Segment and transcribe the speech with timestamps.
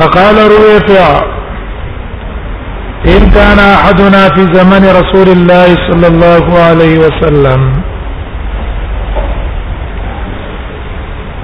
[0.00, 1.06] فقال رويفع
[3.12, 7.60] إن كان أحدنا في زمن رسول الله صلى الله عليه وسلم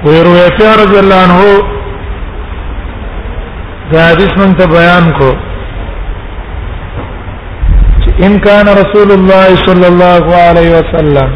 [0.05, 1.39] ورويفع رضي الله عنه
[3.91, 5.29] دا حدیث من ته بیان کو
[8.25, 11.29] ان كان رسول الله صلى الله عليه وسلم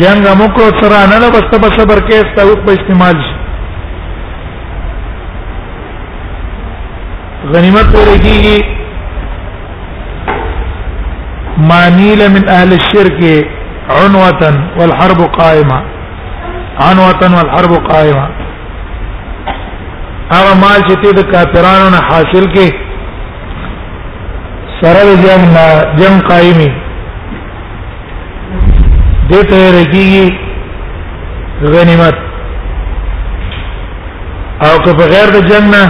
[0.00, 3.36] جنگ هم کو سره نه نه بس په صبر کې استو په استعمال شي
[7.56, 8.58] غنیمت ورې کیږي
[11.70, 13.20] مانیل من اهل الشرك
[14.00, 14.42] عنوة
[14.80, 15.78] والحرب قائمه
[16.90, 18.37] عنوة والحرب قائمه
[20.32, 22.66] هغه مال چې ته د کافرانو نه حاصل کې
[24.78, 25.60] سره جنگ ما
[26.00, 26.64] جنگ قائمي
[29.30, 30.18] دې ته رګي
[31.74, 32.14] غنیمت
[34.66, 35.84] او که بغیر د جنگ نه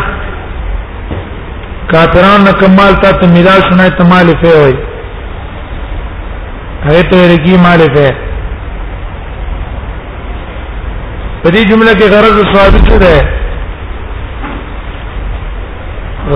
[1.95, 4.75] کافرانو نه کمال تا ته میراث نه ته مال فيه وي
[6.85, 8.13] هغه ته رګي مال فيه
[11.43, 13.13] په دې جمله کې غرض ثابت ده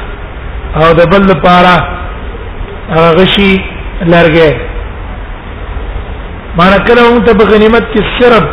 [0.76, 1.76] او د بل لپاره
[3.19, 3.53] غشي
[4.12, 4.53] لرګي
[6.58, 8.44] ما نکره هم ته غنیمت کې صرف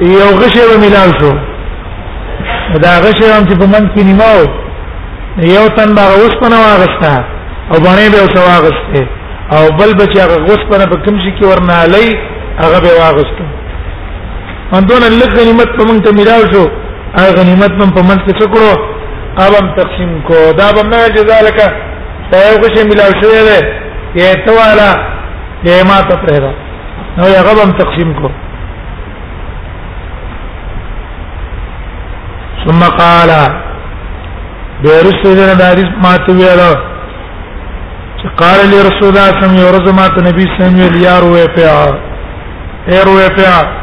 [0.00, 1.32] یو غشي و ملال شو
[2.82, 7.14] دا غشي هم چې په من کې نیمو یو تن به اوس په نو واغستا
[7.70, 9.02] او باندې به اوس واغسته
[9.56, 12.06] او بل بچي هغه اوس په په کوم شي کې ورنه علي
[12.64, 13.67] هغه به واغسته
[14.76, 16.64] ان دون لګ غنیمت په مونږ ته میراو شو
[17.18, 18.72] هغه غنیمت هم په منځ کې څکړو
[19.44, 21.66] اوبم تقسیم کو دا به نه جزا لکه
[22.32, 23.58] دا یو څه ملاو شوې ده
[24.16, 24.90] یې ته والا
[25.64, 26.52] یې ما ته پرې ده
[27.16, 28.28] نو هغه هم تقسیم کو
[32.66, 33.30] ثم قال
[34.82, 36.70] بیرسلنا د حدیث ما ته ویلو
[38.18, 40.62] چې قال لي رسول الله صلی الله علیه وسلم یورز ما ته نبی صلی الله
[40.62, 43.76] علیه وسلم یار وې په ایر وې په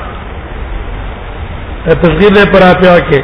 [1.94, 3.22] تصغیر له پر اپیا کې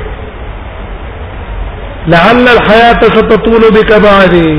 [2.13, 4.51] لعل الحیات ستطول بك بعدي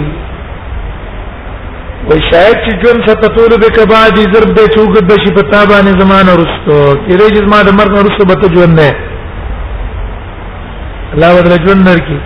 [2.07, 6.33] و شاید چې جون ستطول بك بعدي ضرب دې چوغد بشي په تا باندې زمانه
[6.43, 8.91] رستو تیرې چې ما د مرګ رستو به ته جون نه
[11.15, 12.21] الله بدل جون نر کی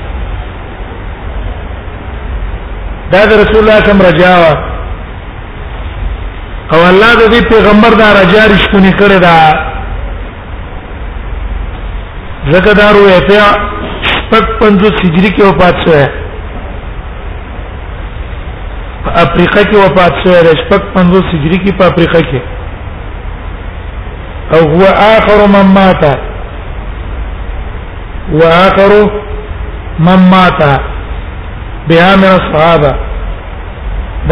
[3.13, 4.53] دا د رسول الله کوم رجاوا
[6.73, 9.39] او الله د دې پیغمبر دا رجا رښتونی کړی دا
[12.55, 13.29] زکه دا روایت
[14.09, 16.07] شپږ پنځه هجری کې وفات شوی
[19.07, 22.41] په افریقا کې وفات شوی دی شپږ پنځه هجری کې په افریقا کې
[24.55, 24.85] او هو
[25.15, 26.03] اخر من مات
[28.45, 28.93] واخر
[30.09, 30.61] من مات
[31.89, 32.93] بها من الصحابه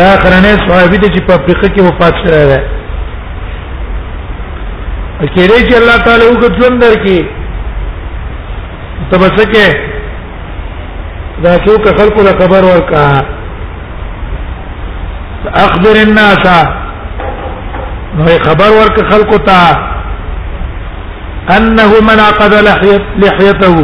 [0.01, 6.25] دا خرنه صحابي دي چې په افریقا کې وفات شوی دی کېږي چې الله تعالی
[6.33, 7.21] وګت ژوند درکې
[9.15, 9.67] تبسکه
[11.45, 13.05] دا څوک خلق له خبر ورکا
[15.67, 16.43] اخبر الناس
[18.19, 19.63] نو خبر ورک خلق تا
[21.57, 22.53] انه من عقد
[23.23, 23.75] لحيته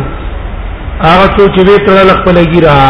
[1.02, 2.80] هغه څوک چې وی تړل خپل ګیرا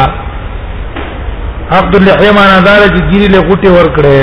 [1.79, 4.21] عقد اللحيه معنا دا چې ګیری له غټي ور کړې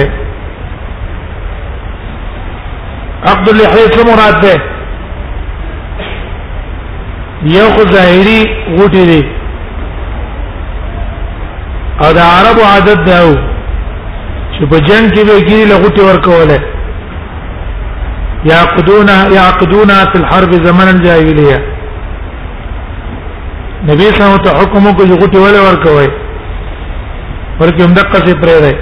[3.32, 4.56] عقد اللحيه څه مراد ده
[7.46, 8.40] یو خو ظاهري
[8.80, 9.20] غوټي دي
[12.06, 13.34] او د عربو عادت دا و
[14.54, 16.60] چې په جنگ کې به ګیری له غوټي ورکوله
[18.52, 21.60] يعقدون يعقدون في الحرب زمنا جاهليه
[23.90, 26.08] نبی صلی الله علیه وسلم حکم کو غوټي ولا ورکوي
[27.60, 28.74] ورکه هم دقه سي پرې ده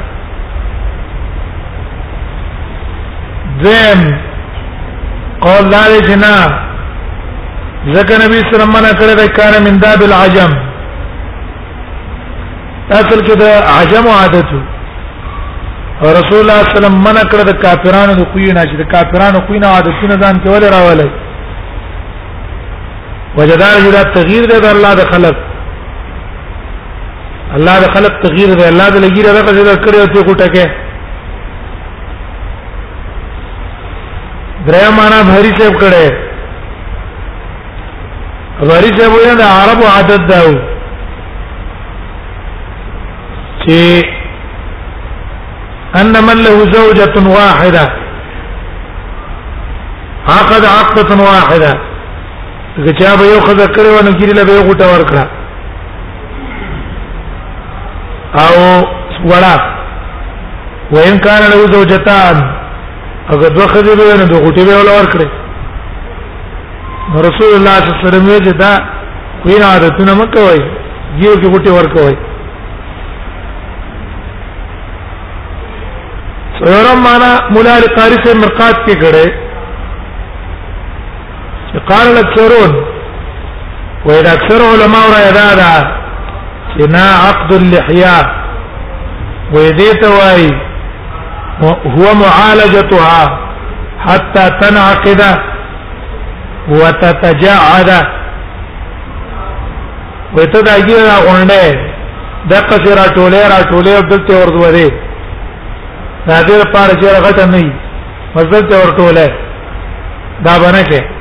[3.66, 4.00] ذم
[5.48, 6.31] قول دار جنا
[7.98, 10.52] ذکر نبی صلی الله علیه وسلم منا کړه د کار من داب العجم
[12.92, 13.44] اصل کې د
[13.78, 14.50] عجم عادت
[16.02, 18.75] او رسول الله صلی الله علیه وسلم منا کړه د کافرانو د کوی نه چې
[18.81, 21.10] د کافرانو کوی نه عادتونه ځان کې ولې راولای
[23.38, 25.38] وجدار جدا تغییر دے دا الله د خلق
[27.57, 30.66] الله د خلق تغییر دے الله د لګیره دغه څه کړو ته کوټکه
[34.69, 36.04] دریا معنا بھاری صاحب کړه
[38.72, 40.50] بھاری صاحب ویل د عربو عادت دا و
[43.63, 44.04] چې
[46.00, 47.86] ان من له زوجه واحده
[50.38, 51.74] عقد عقده واحده
[52.85, 55.24] غچا به یو خزه کړی ونه کیری له به غټه ورکړه
[58.44, 58.85] او
[59.29, 59.56] وڑا
[60.94, 62.35] وین کان له زوجتان
[63.33, 65.27] اگر دوه خزه به نه دوه غټه به ول ورکړي
[67.27, 68.74] رسول الله صلی الله علیه وسلم یې دا
[69.45, 70.62] وین عادتونه مکوي
[71.25, 72.15] یو کې غټه ورکوي
[76.59, 79.47] سورم معنا مولا لقاری سے مرقات کې غړې
[81.79, 82.85] قال الاكثرون
[84.06, 85.97] واذا اكثر علماء را يدادا
[86.77, 88.44] سنا عقد اللحيه
[89.53, 90.47] وذيت واي
[91.85, 93.39] هو معالجتها
[94.07, 95.21] حتى تنعقد
[96.69, 98.07] وتتجعد
[100.33, 101.75] وتدعي غونډه
[102.50, 104.91] دغه سره ټوله را ټوله عبدلته ورته وري
[106.27, 107.72] دا دې لپاره چې راغټه نه وي
[108.36, 109.29] مزل ته ورټوله
[110.46, 111.16] دا باندې کې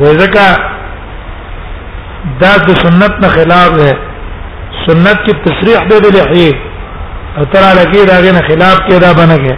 [0.00, 0.44] وځکه
[2.42, 3.90] دا د سنت نه خلاف ده
[4.86, 6.52] سنت کی تصریح ده د لحیه
[7.38, 9.56] او تر لګي دا نه خلاف کې دا بنګه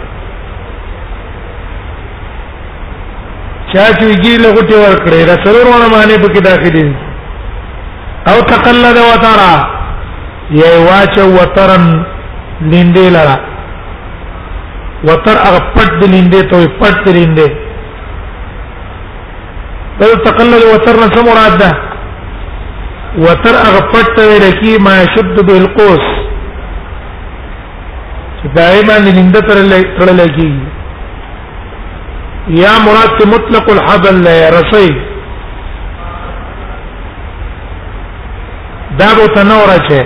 [3.73, 6.85] چا چې ګیله غټي ور کړې را سرورونه باندې پکې داخلي
[8.29, 9.53] او تقلد وترا
[10.51, 11.85] یې واچو وترن
[12.71, 13.35] لیندې لرا
[15.07, 17.47] وتر هغه پټ لیندې ته پټ لیندې
[19.99, 21.69] دا تقلل وتر نه مراد ده
[23.25, 26.05] وتر اغفت لکی ما يشد به القوس
[28.55, 29.39] دائما لنده
[29.99, 30.59] تر لکی
[32.57, 34.89] یا مراد مطلق الحبل لا رسی
[38.99, 40.01] دا به تنور اچه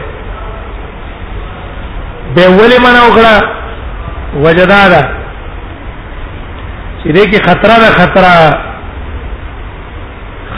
[2.36, 3.43] به ولې منا وکړه
[4.46, 5.03] وجدادا
[7.03, 8.25] چې دې کې خطر ده خطر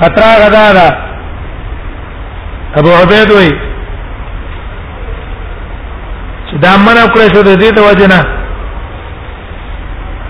[0.02, 0.84] خطر غدا دا
[2.80, 3.52] ابو عبید وای
[6.48, 8.20] چې دا منع کړی شو د دې د وجنه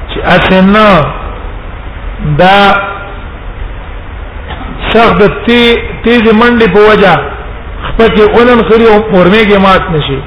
[0.10, 0.88] چې اسنه
[2.42, 2.60] دا
[4.92, 5.62] شخص د تی
[6.04, 7.14] تیز منډي په وجا
[7.88, 10.20] خپل اونن خري او پرمه کې مات نشي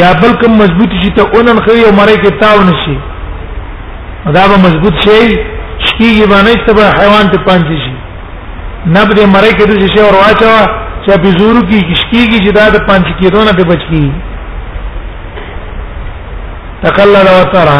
[0.00, 2.98] یا بلکې مضبوط شي ته اونن خري او مړی کې تاو نشي
[4.38, 5.26] دا به مضبوط شي
[5.88, 7.78] شکیږي باندې ته به حیوان ته پانځي
[8.86, 10.54] نب دې مړی کې د شي ور واچو
[11.06, 14.12] چې په زورو کې کشکیږي چې دا د پنځ کېدو نه به بچي
[16.82, 17.78] تقلل وترا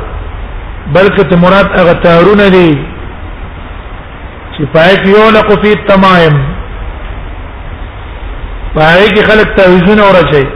[0.94, 2.70] بلکې ته مراد هغه تارونه دي
[4.56, 6.36] چې پای کې یو لقفی تمایم
[8.74, 10.46] پای کې خلک تعویذونه ورچي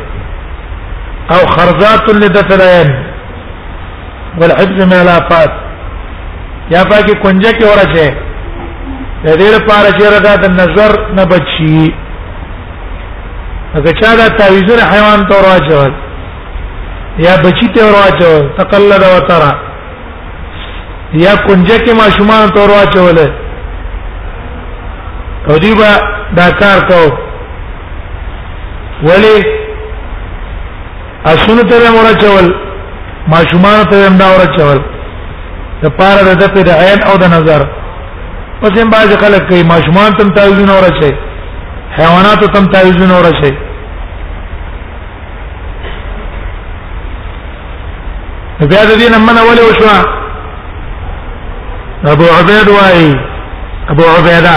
[1.30, 2.88] او خرزات لدفلین
[4.38, 5.52] والحفظ من الافات
[6.70, 8.08] یا پای کې کنجه کې ورچي
[9.24, 11.94] د دې لپاره چې ردا د نظر نه بچي
[13.76, 15.92] اګه چا دا تعویذونه حیوان ته ورچول
[17.26, 19.52] یا بچی ته ورچول تقلد وترا
[21.24, 23.18] یا کنجه کې ماشومان ته ورچول
[25.48, 25.90] او دی با
[26.36, 27.23] دا کار کوو
[29.04, 29.34] ولی
[31.26, 32.54] اسونه ته مور چول
[33.28, 34.78] ماشومان ته هم دا ور چول
[35.82, 37.64] د پاره د دپې د عین او د نظر
[38.60, 41.10] پس هم باز خلک کوي ماشومان تم تعویذونه ور چي
[41.96, 43.50] حیوانات تم تعویذونه ور چي
[48.70, 50.12] بیا د دین منه ولې وشو
[52.14, 53.14] ابو عبید وای
[53.92, 54.56] ابو عبیده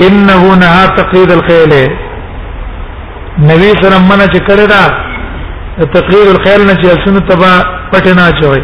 [0.07, 1.73] انه نه تقید الخيل
[3.39, 4.85] نبی سره منه چې کړه دا
[5.97, 7.53] تقریر الخيل نه چې سن تبا
[7.93, 8.63] پټنا چوي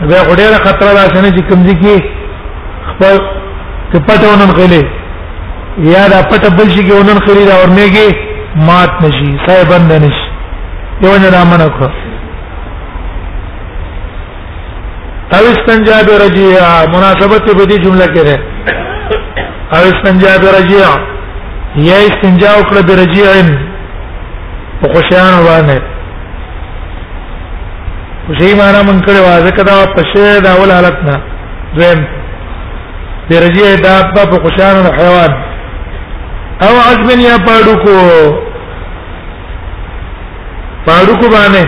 [0.09, 1.95] بیا غډېره خطر راځنه چې کمزې کې
[2.89, 3.15] خپل
[3.91, 4.81] کپټونن خلې
[5.93, 8.07] یا دا پټ بل شي کې اونن خلې دا ورنيږي
[8.69, 10.25] مات نشي صاحب بند نشي
[11.05, 11.87] یو نه رامن کو
[15.35, 16.55] او استنجاب رجیع
[16.95, 18.37] مناسبت په دې جمله کې ده
[19.77, 20.85] او استنجاب رجیع
[21.89, 23.29] یا استنجا وکړه برجیع
[24.81, 25.77] په خوشیان باندې
[28.29, 31.13] شی معنا من کړه واځه کدا پشه دا ول حالت نه
[31.77, 32.01] دویم
[33.29, 35.31] درجه دابه په خوشان حیوان
[36.65, 37.95] او عزم یا پاړو کو
[40.89, 41.67] پاړو کو باندې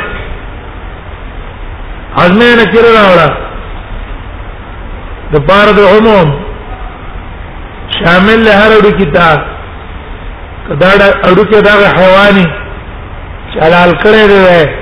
[2.20, 3.38] عزم نه کړه راوړه
[5.34, 6.32] د بار د عموم
[7.98, 9.30] شامل له هر اړو کې دا
[10.70, 10.88] کدا
[11.24, 12.46] اړو کې دا حیواني
[13.54, 14.80] چلال کړه دی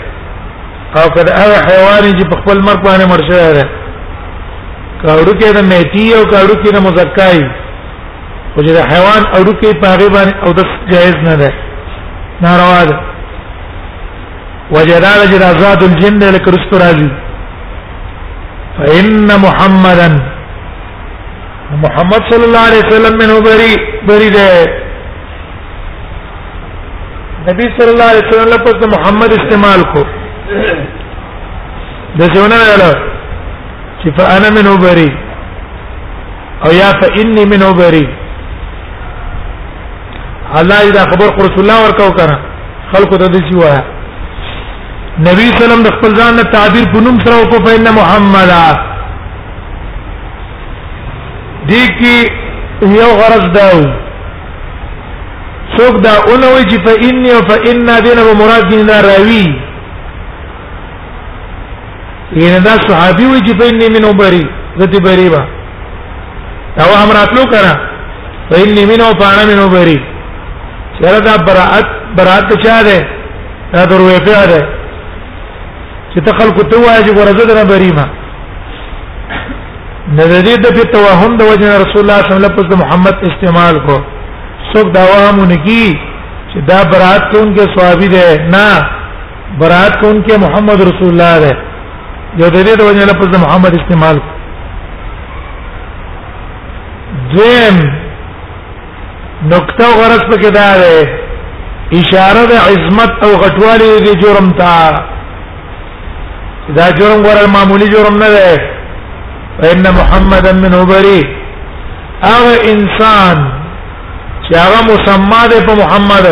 [1.00, 3.66] او کله هغه حیوان چې په خپل مرګ باندې مرشه ده
[5.04, 7.42] کاړو کې د میتی او کاړو کې د مزکای
[8.56, 11.50] خو چې د حیوان اورو کې په هغه باندې او د جایز نه ده
[12.44, 12.98] ناروا ده
[14.74, 17.10] وجدال جر آزاد الجن لکه رستو راځي
[18.78, 20.08] فإن محمدا
[21.86, 23.74] محمد صلی الله علیه وسلم منه بری
[24.08, 24.48] بری ده
[27.52, 30.04] نبی صلی الله علیه وسلم لفظ محمد استعمال کو
[32.20, 32.84] د څونه ویل
[34.00, 35.10] چې فانا منه بری
[36.66, 38.08] او یا فإني منه بری
[40.60, 42.36] الله دا خبر رسول الله ورکاو کنه
[42.94, 43.82] خلکو ته دې وایا
[45.28, 48.52] نبی سلام د خپل ځان نه تعبیر پونم سره او په ان محمد
[51.70, 52.18] دې کې
[53.00, 53.82] یو غرض داو
[55.78, 59.46] څوک دا اونوي چې فإني او فإنا دینه مراد دین راوي
[62.40, 64.44] ینه دا صحابي وي چې په اني منو بری
[64.80, 65.42] ذاتي بری وا
[66.84, 67.72] او هم راتلو کرا
[68.52, 69.96] په اني منو پانا منو بری
[70.98, 71.86] چیرې دا برات
[72.20, 73.00] برات چا ده
[73.74, 74.62] دا دروې په ده
[76.14, 78.06] چې ته خلق ته وایې چې ورزه ده بری ما
[80.20, 83.98] نزدې د په توهم د وجه رسول الله صلی الله علیه وسلم محمد استعمال کو
[84.74, 86.00] څوک دا وامونه کی
[86.54, 88.90] چې دا برات کون کې صحابي ده نه
[89.60, 91.71] برات کون کې محمد رسول الله ده
[92.40, 94.18] د دې د وجه لفظ محمد استعمال
[97.34, 97.76] دیم
[99.54, 100.94] نقطه غرض پکې دا ده
[102.00, 105.04] اشاره د عظمت او غټوالي د جرم ته
[106.76, 108.58] دا جرم غره معمولی جرم نه ده
[109.62, 111.26] فإن محمدا منه بريء
[112.34, 112.42] او
[112.74, 113.38] انسان
[114.48, 116.26] چې هغه مسما ده په محمد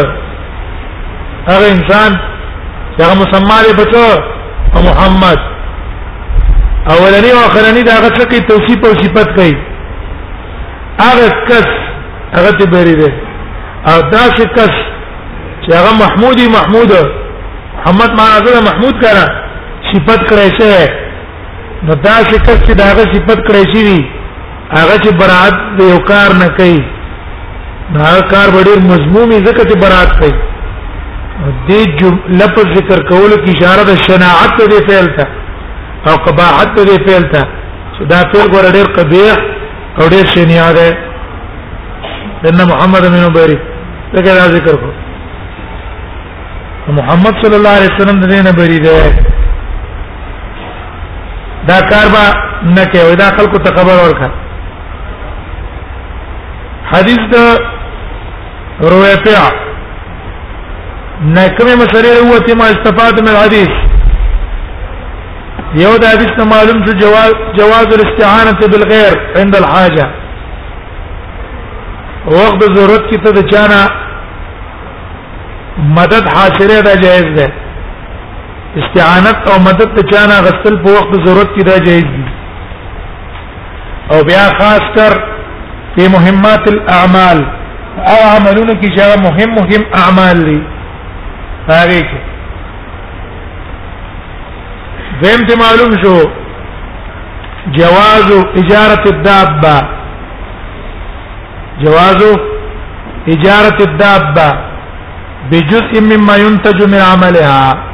[1.48, 2.12] هغه انسان
[2.98, 4.20] چې هغه مسما ده
[4.74, 5.59] په محمد
[6.94, 9.56] اولنی او اخرنی دا غت لکه توصیف او صفت کوي
[11.00, 11.68] هغه کس
[12.34, 13.12] هغه ته بری دی
[13.92, 14.74] او دا کس
[15.64, 19.26] چې هغه محمودی محمود محمد معنا زره محمود کړه
[19.92, 20.90] صفت کړی شه
[21.84, 24.06] نو دا کس چې دا هغه صفت کړی شي
[24.72, 25.56] هغه چې برات
[25.90, 26.80] یو کار نه کوي
[28.00, 30.36] دا کار ډېر مضمومي ځکه چې برات کوي
[31.68, 35.39] دې لفظ ذکر کول کی اشاره د شناعت دې فعل ته
[36.08, 37.42] او قباحت دې فعل ته
[37.98, 39.36] چې دا فعل ګور ډېر قبیح
[40.00, 40.88] او ډېر شنیا ده
[42.44, 43.50] دنه محمد بن عمر
[44.14, 44.90] دغه دا ذکر کو
[47.00, 49.14] محمد صلی الله علیه وسلم دې نه بری ده
[51.68, 52.24] دا کار به
[52.76, 54.30] نه کوي دا خلکو ته خبر ورکړه
[56.94, 57.36] حدیث د
[58.96, 59.26] روایت
[61.22, 63.74] نکمه مسلې وته ما استفاده من الحديث
[65.78, 70.06] یو د حدیث نه معلوم شو جواز جواز الاستعانه بالغیر عند الحاجه
[72.36, 73.90] وقت ضرورت کې ته د چانه
[75.98, 77.52] مدد حاصله ده جایز ده
[78.82, 82.26] استعانت او مدد ته چانه غسل په وخت ضرورت کې ده جایز دي
[84.12, 85.18] او بیا خاص کر
[85.96, 87.46] په مهمات الاعمال
[88.14, 90.60] او عملونه کې چې مهم مهم اعمال لري
[91.70, 92.39] هغه کې
[95.24, 96.14] زم دې معلوم شو
[97.78, 98.28] جواز
[98.60, 99.78] اجاره الدابه
[101.84, 102.22] جواز
[103.34, 104.50] اجاره الدابه
[105.52, 107.86] بجزء مما ينتج من عملها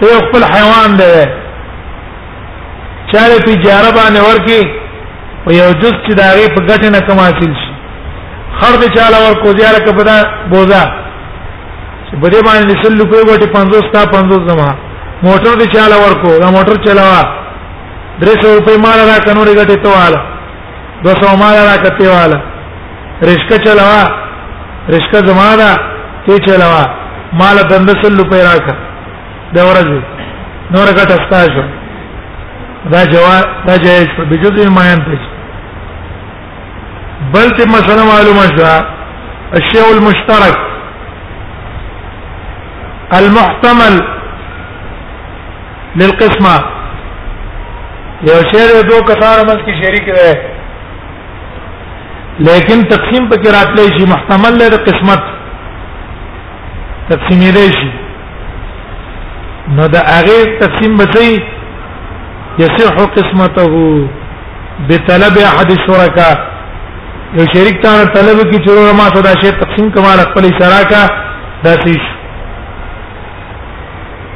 [0.00, 1.10] ته خپل حیوان دی
[3.12, 4.62] چاره تجاره باندې ورکی
[5.46, 7.70] او یو جز چې دا غي په ګټه نه کما حاصل شي
[8.58, 10.16] خر دې چاله ورکو زیاره کبدا
[10.50, 10.82] بوزا
[12.08, 14.74] چې بده باندې نسل لوکي وټي 500 تا 500 زما
[15.24, 17.20] موټر دې چاله ورکو دا موټر چلاوا
[18.20, 20.20] درې سو روپۍ مال را کنوري غټې ته والا
[21.04, 22.38] دو سو مال را کته والا
[23.28, 24.02] رشکا چلاوا
[24.94, 25.68] رشکا زمانا
[26.26, 26.82] تی چلاوا
[27.40, 28.74] مال دند سل روپۍ راکا
[29.54, 29.88] دا ورځ
[30.74, 31.64] نور غټ استاجو
[32.92, 35.18] دا جواب دا جایز په بجوز ایمان ته
[37.32, 38.96] بل ته مسله معلومه شوه
[39.60, 40.56] الشيء المشترك
[43.18, 43.96] المحتمل
[46.00, 46.56] للقسمه
[48.28, 50.32] یو شعر دو کثار مز کی شریک ہے
[52.46, 55.22] لیکن تقسیم پکې راتلې شي محتمل له قسمت
[57.10, 57.90] تقسیم یې شي
[59.78, 61.30] نو دا هغه تقسیم بچي
[62.64, 63.72] يصح قسمته
[64.90, 66.34] بطلب احد الشركاء
[67.38, 71.02] یو شریک ته طلب کی چې ما ته دا شی تقسیم کمال خپل شراکا
[71.64, 72.12] داسې شي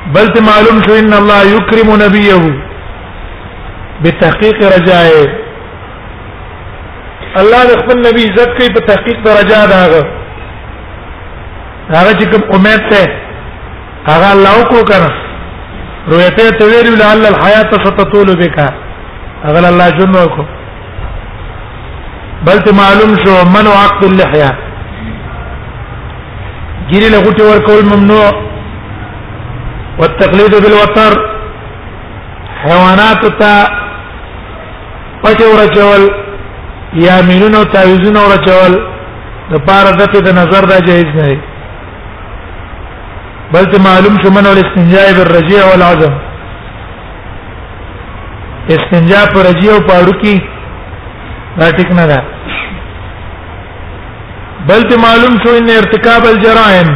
[0.07, 2.45] بل ته معلوم شو ان الله يكرم نبيه
[4.03, 5.27] بتحقيق رجائه
[7.41, 10.03] الله د خپل نبی عزت کوي په تحقیق د رجا داغه
[11.91, 13.05] هغه چې کوم امید ته
[14.09, 15.11] هغه الله کو کنه
[16.15, 18.59] رويته ته ویلو لعل الحیات ستطول بك
[19.47, 20.43] هغه الله جن کو
[22.45, 24.51] بل ته معلوم شو منو عقد اللحيه
[26.91, 28.31] ګیره له غټه ورکول ممنوع
[30.01, 31.13] والتقليد بالوتر
[32.63, 33.53] حيوانات تا
[35.23, 36.03] پټ ورچول
[37.07, 38.73] یا مينونو تعويذونو ورچول
[39.51, 41.29] د پار دته د نظر دا جایز نه
[43.55, 46.15] بلته معلوم شو من الاستنجاء بالرجيع والعظم
[48.77, 50.35] استنجاء پر رجيع او پاړو کی
[51.61, 52.19] دا ټیک نه ده
[54.73, 56.93] بلته معلوم شو ان ارتکاب الجرائم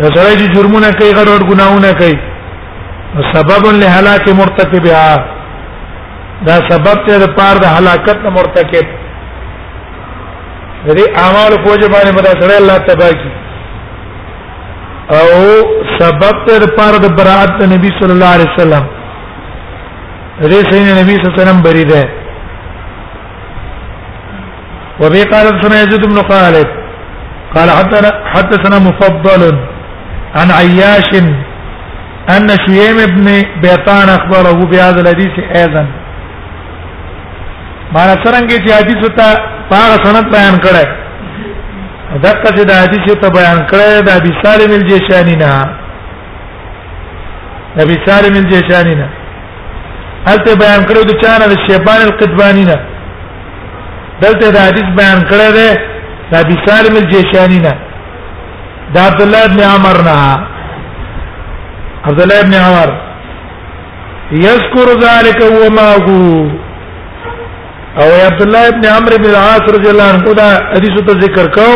[0.00, 2.16] یو سره چې جرمونه کوي غرور ګناونه کوي
[3.34, 5.16] سبب له هلاک مرتکبها
[6.48, 8.86] دا سبب ته د پاره د هلاکت مرتکب
[10.86, 13.20] دې اعمال فوج باندې مدا سره الله تبارک
[15.18, 18.84] او سبب تر پر د برات نبی صلی الله علیه وسلم
[20.40, 22.08] دې سینه نبی صلی الله علیه وسلم بری ده
[25.00, 26.66] وبه قال سمعت بن خالد
[27.56, 29.46] قال حدثنا حدثنا مفضل
[30.38, 31.08] عن عياش
[32.36, 33.26] ان شيم ابن
[33.64, 35.84] بيطان اخبره بهذا الحديث ايضا
[37.94, 39.28] ما سرنګي چې حدیث وتا
[39.70, 40.84] پاغه سند بیان کړه
[42.24, 45.54] دغه چې د حدیث ته بیان کړه د ابي سالم الجيشاني نه
[47.84, 49.08] ابي سالم الجيشاني نه
[50.28, 52.78] هلته بیان کړو د چانه د شیبان القدواني نه
[54.22, 55.70] دلته د حدیث بیان کړه ده
[56.32, 57.74] د ابي سالم الجيشاني نه
[58.94, 60.20] دا عبد الله ابن عمر نه
[62.08, 62.88] عبد الله ابن عمر
[64.46, 66.46] يذكر ذلك هو ما هو
[68.02, 71.70] او عبد الله ابن عمرو بن العاص رضي الله عنه دا حديث ته ذکر کو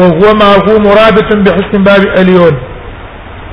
[0.00, 2.54] وهو ما هو مرابط بحسن باب اليون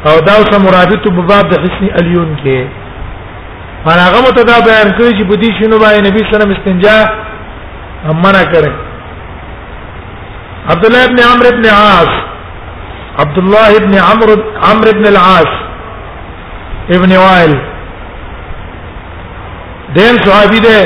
[0.10, 2.60] او دا اوسه مرابط په باب د حسن اليون کې
[3.92, 6.96] انا هغه متدا بیان کړی چې بدی شنو باندې نبی صلی الله علیه وسلم استنجا
[8.12, 8.91] امنا کړی
[10.70, 12.14] عبد الله بن عمرو بن عاص
[13.20, 14.34] عبد الله بن عمرو
[14.70, 15.52] عمرو بن العاص
[16.90, 17.54] ابن وائل
[19.96, 20.80] دين صحابي ده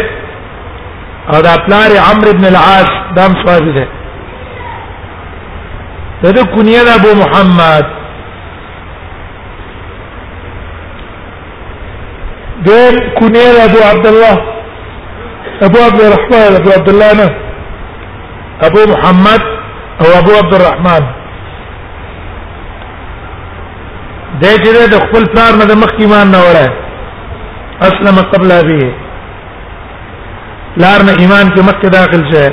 [1.34, 3.86] او دا پلار عمرو بن العاص دام صحابي ده
[6.24, 7.86] دغه کنیه ابو محمد
[12.68, 14.38] دیم کنیه ابو عبد الله
[15.62, 17.30] ابو عبد الرحمن ابو عبد الله نه
[18.62, 19.55] ابو محمد
[20.04, 21.04] او ابو عبد الرحمن
[24.42, 26.68] د چې د خپل پلار نه د مخ ایمان نه وړه
[27.90, 28.82] اسلم قبل ابي
[30.84, 32.46] لار نه ایمان کې مکه داخل شه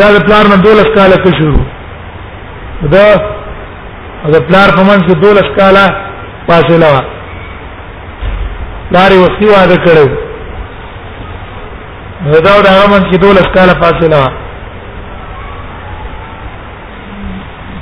[0.00, 1.64] دا د پلار نه دولس کاله کې شروع
[2.96, 3.06] دا
[4.34, 5.86] د پلار په منځ کې دولس کاله
[6.48, 7.02] فاصله وا
[8.94, 10.06] لاري وسیوا ده کړو
[12.46, 14.30] دا دا هغه منځ کې دولس کاله فاصله وا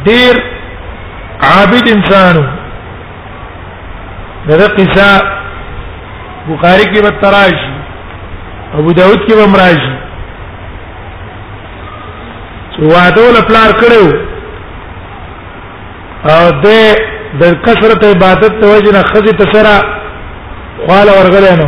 [0.08, 0.36] تیر
[1.42, 2.42] عابد انسانو
[4.48, 5.22] دغه قصه
[6.48, 7.72] بخاری کې به تراشي
[8.74, 9.96] ابو داود کې به مراشي
[12.92, 14.04] واده ول پلان کړو
[16.32, 16.68] او د
[17.40, 19.78] د کثرت عبادت ته وجه نه خزي تسرا
[20.86, 21.66] خال ورغله نو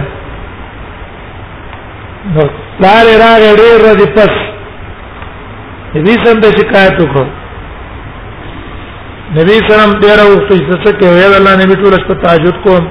[2.34, 2.42] نو
[2.80, 4.32] لارې راغې ډېر ورځې پس
[6.08, 7.28] دې سم د شکایت وکړو
[9.34, 12.84] نبی سلام ډیر وخت چې څه کوي الله نبی ټول شپه تهجد کوم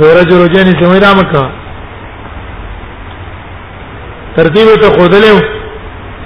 [0.00, 1.42] ورځ ورځې نه سمې را مکا
[4.38, 5.32] ترتیب ته خودلې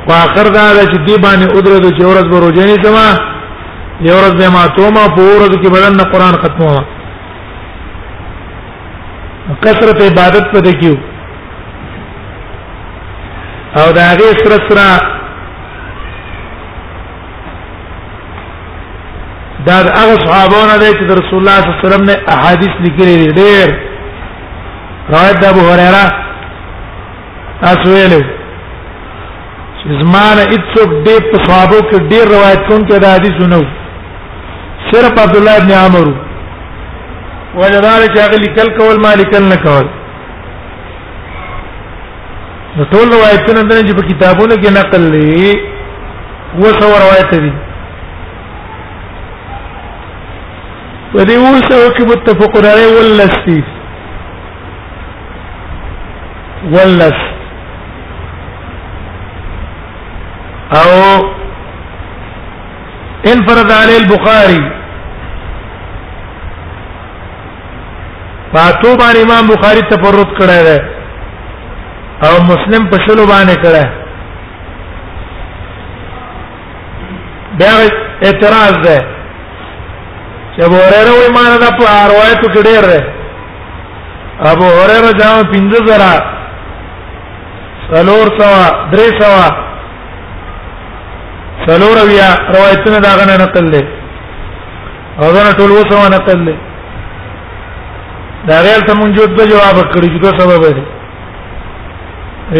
[0.07, 3.09] خو اخر دا چې دی باندې ادره د جورز بروجې نه سما
[4.09, 6.83] یورز به ما توما په ورځ کې بدن نه قران ختمه
[9.67, 10.97] کثرت عبادت پدې کیو
[13.79, 14.87] او دا هغه سره سره
[19.68, 23.31] دا هغه صحابونه دي چې رسول الله صلی الله علیه وسلم نه احادیث لیکلي دي
[23.38, 23.68] ډېر
[25.14, 26.07] روایت ابو هريره
[27.64, 28.20] تاسو ویلو
[29.78, 33.61] چې زمانه اڅوک دې په صحابو کې ډېر روایت کوم کې دا حدیث نو
[34.94, 36.14] صرف عبد الله ابن عمرو
[37.61, 39.87] ولذلك اغلی کل کول مالک نه کول
[42.76, 45.57] نو ټول روایتونه د کتابونو کې نقل لې
[46.61, 47.57] و څو روایت دي
[51.12, 53.61] په دې اوسه کې متفق علی ولسی
[56.75, 57.18] ولس
[60.81, 60.92] او
[63.33, 64.61] انفرد علی البخاری
[68.53, 70.79] پاتو باندې امام بخاری تفرد کړی دی
[72.29, 73.87] او مسلم په شلو باندې کړی
[77.62, 77.73] بیا
[78.29, 78.99] اعتراض ده
[80.66, 83.01] ابو هريره وی مان دا په روایت کې ډېر ده
[84.53, 86.14] ابو هريره دا پنځه زرا
[87.90, 89.44] سلور سوا درې سوا
[91.66, 93.83] سلور بیا روایتونه دا غنه نقل دي
[95.21, 96.57] او دا ټول وسو نقل دي
[98.49, 100.83] دا ریال ته مونږ د جواب کړی چې دا سبب دی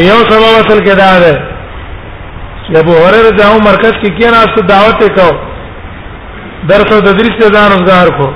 [0.07, 1.35] یو سبب اصل کې دا ده
[2.65, 5.48] چې ابو هريره دا مرکز کې کیناست دعوت وکاو
[6.67, 8.27] درس او تدریس ته ځان روزګار کو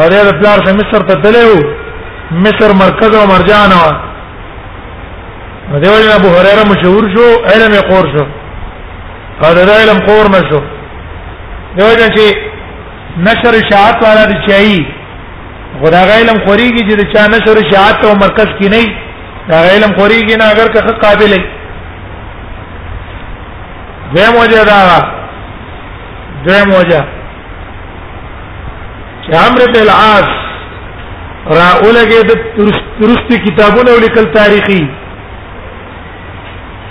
[0.00, 1.62] او دا د پلار سره مصر ته تللو
[2.44, 3.70] مصر مرکز او مرجان
[5.72, 8.24] و دیوال ابو هريره مشهور شو علم قور شو
[9.44, 10.60] او دا علم قور مشو
[11.76, 12.26] دیوال چې
[13.28, 14.84] نشر شاعت والا دی چي
[15.80, 18.96] خدا علم خوريږي چې چا نشر شاعت او مرکز کی نه
[19.48, 21.44] دا علم خوريږي نه اگر که قابل دی
[24.14, 25.06] دویم وجه دا
[26.46, 27.04] دویم وجه
[29.40, 30.30] عمرو بن العاص
[31.58, 32.30] را اولګه د
[32.98, 34.82] ترست کتابونه ولیکل تاریخي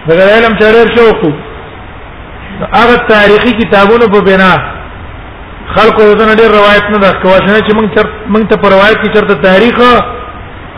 [0.08, 1.32] دغه علم چرر شوکو
[2.78, 4.54] هغه تاریخي کتابونه په بنا
[5.76, 9.10] خلکو یوزن ډېر روایت نه ده کوښښ چې موږ چر موږ ته پر روایت کې
[9.16, 9.76] چرته تاریخ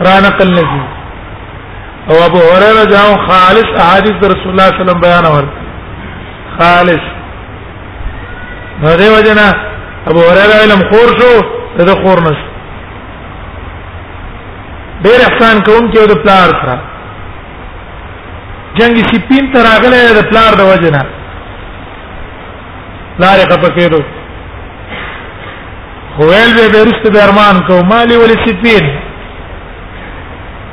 [0.08, 0.60] را نقل نه
[2.10, 5.44] او ابو هريره جاو خالص احاديث رسول الله صلی الله علیه وسلم بیان اور
[6.58, 7.04] خالص
[8.82, 9.48] نو دیو جنا
[10.10, 11.32] ابو هريره علم خور شو
[11.88, 12.40] د خور نس
[15.04, 16.74] ډیر احسان کوم چې د پلار سره
[18.80, 21.02] جنگي سپین تر اغله د پلار د وجنه
[23.22, 24.00] لار خپکېرو
[26.16, 28.84] خویل به بیرست به ارمان کو مالی ولی سپین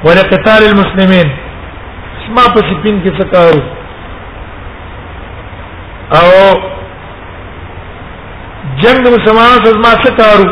[0.09, 3.61] ولی قتال المسلمین اسما په سپین کې څه کارو
[6.19, 6.29] او
[8.83, 10.45] جنگ مسلمانانو سره ما څه کارو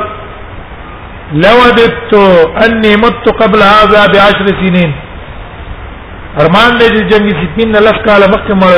[1.44, 2.12] لودت
[2.66, 4.92] اني مت قبل هذا بعشر سنين
[6.42, 8.76] ارمان دې چې جنگي سپین نه لس کاله مخکې مړ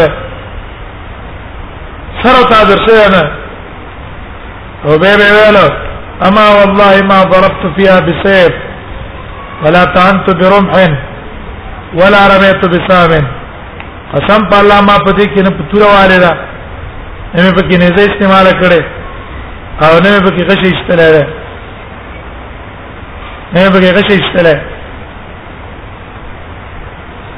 [2.26, 3.24] سره تا درشه نه
[4.86, 5.67] او به به ویلو
[6.30, 8.54] اما والله ما ضربت فيها بسيف
[9.65, 10.74] ولا طعنت برمح
[12.00, 13.12] ولا رميت بسام
[14.13, 16.34] قسم بالله ما پدې کې نه پتوره والے دا
[17.36, 18.82] مې پکې نه استعمال کړي
[19.86, 21.24] او نه به کې غشي اشتلره
[23.54, 24.62] نه به کې غشي اشتلره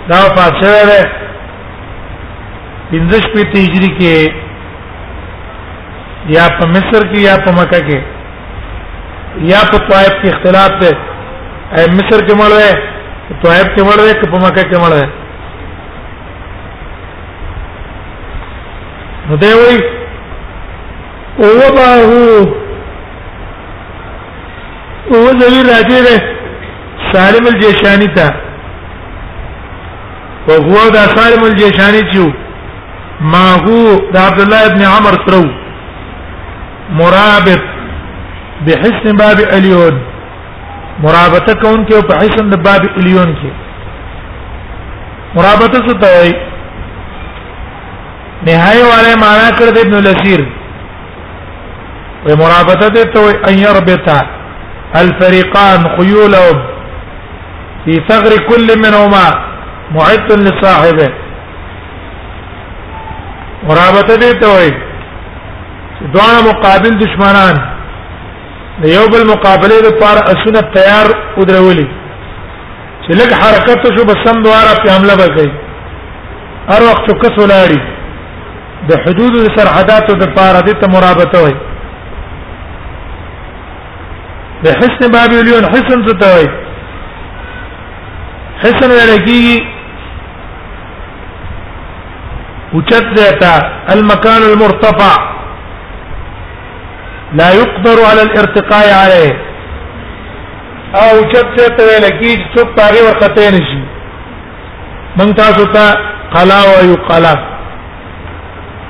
[0.10, 1.04] دا فاصله
[2.92, 4.16] پنځش په تیجری کې
[6.38, 8.00] یا په مصر کې یا په مکه کې
[9.54, 10.94] یا په طائف کې اختلاف دی
[11.78, 12.74] اے مصر کې مړ وې
[13.44, 15.08] طائف کې مړ وې په مکه کې مړ وې
[19.30, 19.78] نو دی وایي
[21.40, 22.14] ووضعه
[25.14, 26.16] هو دلیل راځي ده
[27.14, 28.30] سالم الجیشانی ته
[30.50, 32.34] او هو دا سالم الجیشانی چې
[33.22, 35.44] ما هو دا عبد الله ابن عمر ترو
[37.02, 37.62] مرابط
[38.66, 40.02] بحسن باب الیون
[41.04, 43.52] مرابطه کون کې په حسن د باب الیون کې
[45.38, 46.34] مرابطه څه ته وایي
[48.46, 50.52] نهایه والے معنا کړ د ابن لثیر
[52.28, 54.08] ومرابطه مرابطه ان يربط
[55.02, 56.68] الفريقان خيولهم
[57.86, 59.26] في ثغر كل منهما
[59.92, 61.10] معد لصاحبه
[63.64, 64.72] مرابطه دې ته وي
[66.14, 67.56] دوه مقابل دشمنان
[68.84, 71.08] د یو بل مقابله لپاره اسونه تیار
[71.40, 71.88] ودرولي
[73.06, 75.52] چې لږ حرکت شو بس سم دواره په حمله وکړي
[76.72, 77.80] هر وخت چوکس ولاړی
[78.90, 81.56] د حدود او د لپاره ته مرابطه وي
[84.64, 86.50] د حسن بابلیون حسن څه ته وایي
[88.64, 89.44] حسن ورکی
[92.76, 93.54] اوچت دیتا
[93.94, 95.14] المکان المرتفع
[97.40, 99.34] لا يقدر على الارتقاء عليه
[101.04, 103.80] او اوچت دیتا لکی څوک پاره ورخته نشي
[105.20, 105.86] من تاسو ته
[106.38, 107.34] قلا او یو قلا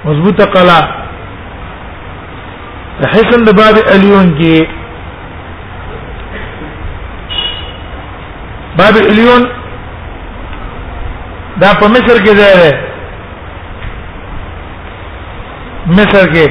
[0.06, 0.80] مضبوطه قلا
[3.16, 4.83] حسن د باب الیون کې
[8.78, 9.42] باب الیون
[11.62, 12.72] دا په مصر کې ځای دی
[15.98, 16.46] مصر کې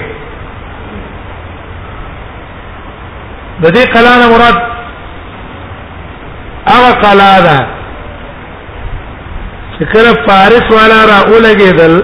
[3.62, 4.56] د دې قلا نه مراد
[6.70, 7.58] هغه قلا ده
[9.72, 11.94] چې کله فارس والا را اولګېدل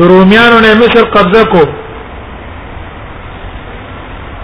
[0.00, 1.62] د رومیانو نه مصر قبضه کو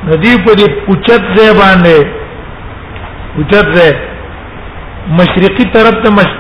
[0.07, 2.01] ندی په دې پوچت ځای باندې
[3.39, 3.85] حجت ده
[5.19, 6.31] مشرقي طرف ته مش...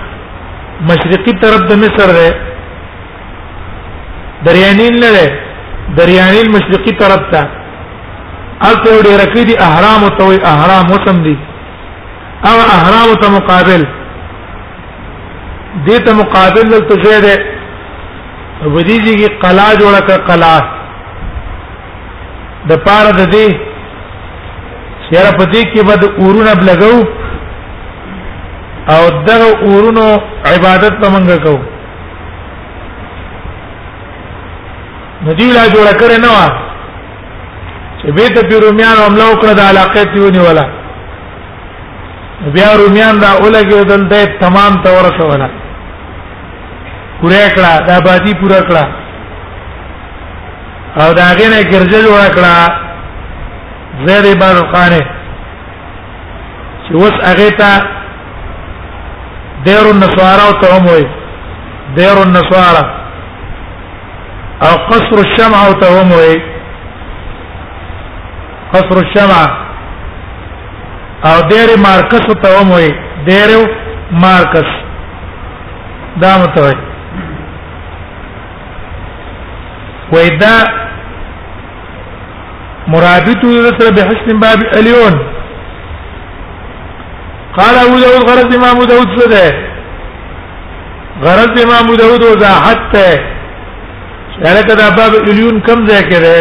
[0.90, 2.28] مشرقي طرف د مصر ده
[4.46, 5.26] دریانین نه ده
[5.98, 7.42] دریانین مشرقي طرف ته
[8.70, 11.36] البته وړي رکی دي احرام او توي احرام وتم دي
[12.50, 13.82] او احرام ته مقابل
[15.86, 17.36] دې ته مقابل دل تجه ده
[18.74, 20.56] ودیږي قلا جوړه کړه قلا
[22.68, 23.67] د پاره د دې
[25.16, 26.94] یاره په دې کې بد اورونه بلګو
[28.94, 30.06] او دغه اورونو
[30.52, 31.54] عبادت پمنګ کو
[35.26, 36.46] ندی لا جوړ کړې نه وا
[38.00, 40.66] چې به ته پیرومیان حمله وکړه د علاقې تیونی ولا
[42.56, 45.48] بیا رومیان دا اولګي دلته تمام تورته ولا
[47.20, 48.84] پوره کړه دا باندې پوره کړه
[51.02, 52.84] او دا غینه ګرځل وکړه
[54.06, 55.00] زید بن رقانه
[56.88, 57.88] چې اوس هغه ته
[59.64, 61.06] دیر النصارى او ته هم وي
[61.96, 62.84] دیر النصارى
[64.66, 66.34] او قصر الشمع او ته هم وي
[68.72, 69.42] قصر الشمع
[71.24, 72.88] او دیر مارکس ته هم وي
[73.26, 73.68] دیر
[74.10, 74.68] مارکس
[76.22, 76.74] دا متوي
[80.12, 80.87] وېدا
[82.92, 85.14] مرابطه يذكر بحسن باب اليون
[87.58, 89.52] قال ابو داود غرض امام داود سده
[91.22, 93.20] غرض امام داود وضاحت ته
[94.38, 96.40] لکه باب اليون کم ځای ہے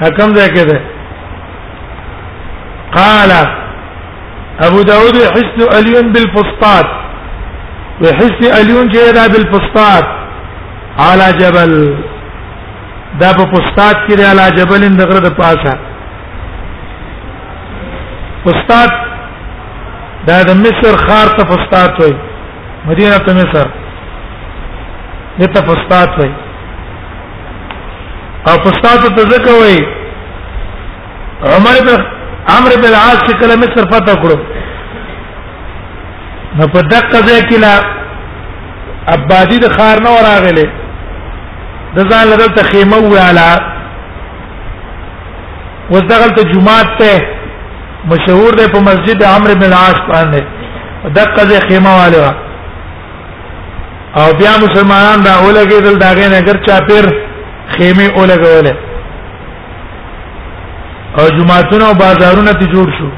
[0.00, 0.80] ده کم ہے
[2.96, 3.30] قال
[4.66, 6.86] ابو داود حسن اليون بالفسطاط
[8.02, 10.04] وحسن اليون جيدا بالفسطاط
[10.98, 11.74] على جبل
[13.20, 15.72] دا په پستاد کې دی علا جبل دغره د پاسه
[18.44, 18.90] پستاد
[20.28, 22.12] دا د مصر خار ته پستاد وای
[22.88, 23.66] مدینه ته مصر
[25.38, 26.30] دته پستاد وای
[28.48, 29.78] او پستاد ته ځکه وای
[31.54, 32.02] عمر بن
[32.54, 34.38] عمرو بن العاص چې کله مصر فتح کړو
[36.56, 37.74] نو په دقه ځای کې لا
[39.12, 40.82] عبادی د خار نه وراغله
[41.96, 43.50] د ځان لرل ته خیمه واله
[45.92, 47.12] وزدغل ته جمعات ته
[48.12, 50.40] مشهور دی په مسجد عمرو بن العاص باندې
[51.18, 52.28] دغه ځای خیمه واله
[54.20, 57.04] او بیا مسلمانان دا اولګي دل داګه نه اگر چا پیر
[57.74, 58.74] خیمه اولګوله
[61.18, 63.08] او جمعهتون او بازارونه ته جوړ شو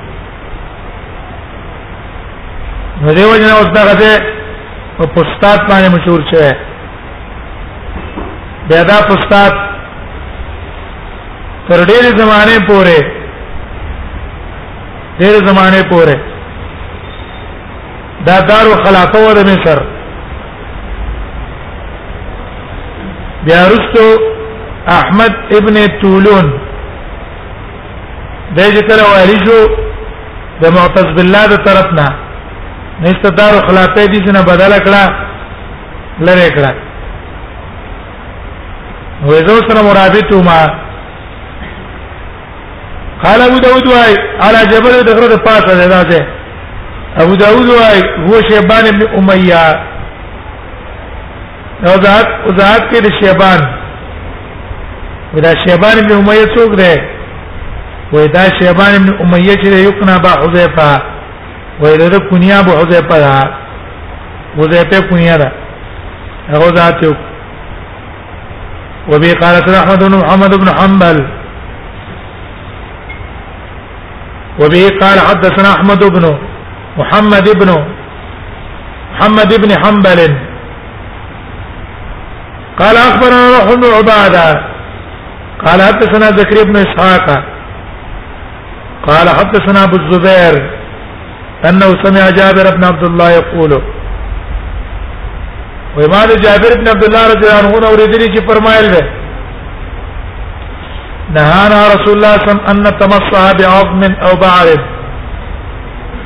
[3.03, 4.17] نو دیو جنا اوس دغه
[4.99, 6.57] په پستات باندې مشهور شوی
[8.69, 9.55] بیا دا استاد
[11.69, 12.97] تر ډېر زمانه پورې
[15.21, 16.15] ډېر زمانه پورې
[18.29, 19.79] دا دارو خلافه و د مصر
[23.49, 24.07] بیا رستو
[24.95, 26.51] احمد ابن طولون
[28.57, 29.59] د دې کله والی شو
[30.65, 32.07] د معتز بالله د طرفنا
[33.07, 36.73] نست دارو خلافه دي چې نه بدل کړه لری کړه
[39.23, 40.61] وې زو سره مرابطو ما
[43.25, 46.27] قال ابو داود واي على جبل دغره د پاسه ده ده
[47.17, 49.69] ابو داود واي هو شيبان ابن اميه
[51.89, 53.61] او ذات ذات کې د شيبان
[55.35, 57.01] ودا شيبان ابن اميه څوک ده
[58.13, 61.03] ودا شيبان ابن اميه چې یقنا با حذيفه
[61.81, 63.49] ویره کنیا ابو حذيفه ده
[64.59, 65.53] حذيفه کنیا ده
[66.51, 67.15] هغه ذات یو
[69.12, 71.16] وبه قال احمد بن محمد بن حنبل
[74.62, 76.25] وبه قال حدثنا احمد بن
[77.01, 77.71] محمد بن
[79.14, 80.21] محمد بن حنبل
[82.81, 84.49] قال اخبرنا روح بن عباده
[85.66, 87.27] قال حدثنا زكريا بن اسحاق
[89.09, 90.57] قال حدثنا ابو الزبير
[91.69, 93.83] انه سمع جابر بن عبد الله يقول
[95.97, 99.05] و امام جابر بن عبد الله رضی الله عنه اوریدلی چې فرمایل ده
[101.37, 104.83] نهانا رسول الله صلی الله علیه وسلم ان تمسها بعظم او بعرض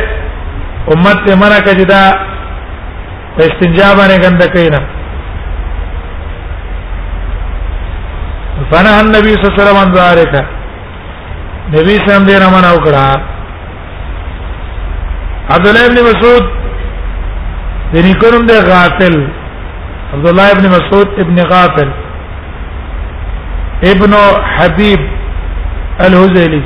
[0.92, 2.00] امت ته منا کړي دا
[3.44, 4.80] استنجا باندې ګند کینا
[8.70, 10.32] فنه النبي صلی الله علیه وسلم ان ذالک
[11.76, 13.18] نبی سم دې رمن او کړه
[15.54, 16.44] عبد الله ابن مسعود
[17.94, 19.16] دې نکروم دې غافل
[20.14, 21.90] عبد الله ابن مسعود ابن غافل
[23.92, 24.12] ابن
[24.58, 25.00] حبيب
[26.00, 26.62] الهزيلي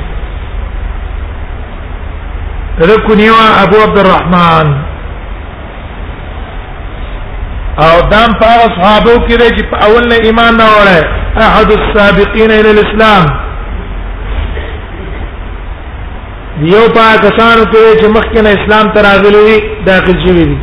[2.91, 4.67] ركنيوا ابو عبد الرحمن
[7.87, 11.01] او دام په صحابه کې دی چې په اول نه ایمان نه وړه
[11.45, 13.25] احد السابقین الى الاسلام
[16.71, 20.59] یو پاکستان ته چې مخکې نه اسلام تراغلي داخل شوی دی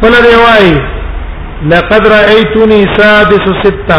[0.00, 3.98] خپل روایت لقد رايتني سادس سته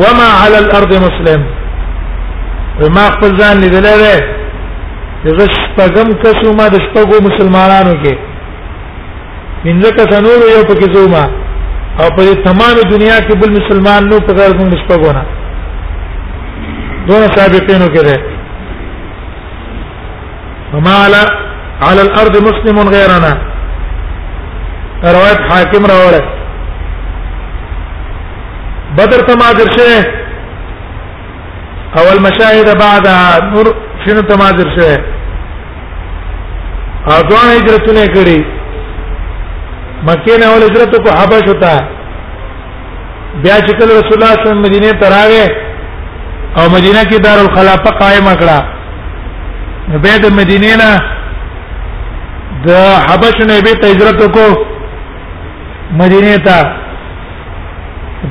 [0.00, 1.40] وما على الارض مسلم
[2.82, 4.16] وما خپل ځان لیدل دی
[5.36, 8.14] زه شپږم کسو ما د شپږو مسلمانانو کې
[9.64, 11.24] پنځه کس نور یو پکې زوما
[12.02, 15.24] او په تمام دنیا کې بل مسلمان نو په غیر موږ شپږو نه
[17.06, 18.18] دون سابقینو کې ده
[20.74, 21.22] وما على
[21.82, 23.34] على الارض مسلم غيرنا
[25.12, 26.14] روایت حاکم راوړ
[28.98, 30.06] بدر تماذر شه
[32.00, 33.06] اول مشاهد بعد
[33.54, 33.66] نور
[34.04, 35.04] شنو تماذر شه
[37.16, 38.40] اځوان هجرتونه کړی
[40.08, 41.72] مکه نه اول هجرت کو حبش ہوتا
[43.42, 45.46] بیا چې کله رسول الله صلی الله علیه وسلم مدینه تراوه
[46.58, 48.62] او مدینه کې دارالخلافه قائم کړه
[49.88, 50.92] نو به د مدینه نه
[52.66, 52.70] د
[53.08, 54.46] حبش نه به هجرت کو
[55.90, 56.72] مدینه ته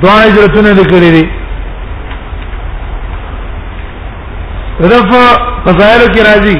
[0.01, 1.25] دوه هجرتونه لیکلې دي
[4.79, 6.57] رفع فضائل کی راضی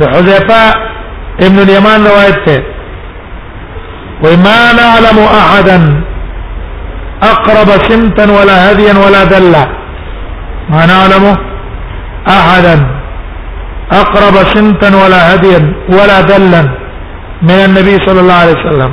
[0.00, 0.60] د حذیفه
[1.46, 2.58] ابن الیمان روایت ته
[4.22, 5.78] وما نعلم احدا
[7.22, 9.64] اقرب سمتا ولا هديا ولا دلا
[10.70, 11.36] ما نعلم
[12.38, 12.76] احدا
[13.92, 16.68] اقرب سمتا ولا هديا ولا دلا
[17.42, 18.92] من النبي صلى الله عليه وسلم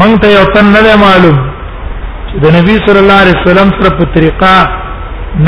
[0.00, 1.36] مونږ ته یو تن نه معلوم
[2.30, 4.50] چې د نبی صلی الله علیه وسلم سره په طریقه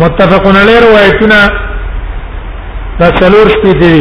[0.00, 1.38] متفقون علی روایتونه
[3.02, 3.98] دا څلور شپې دي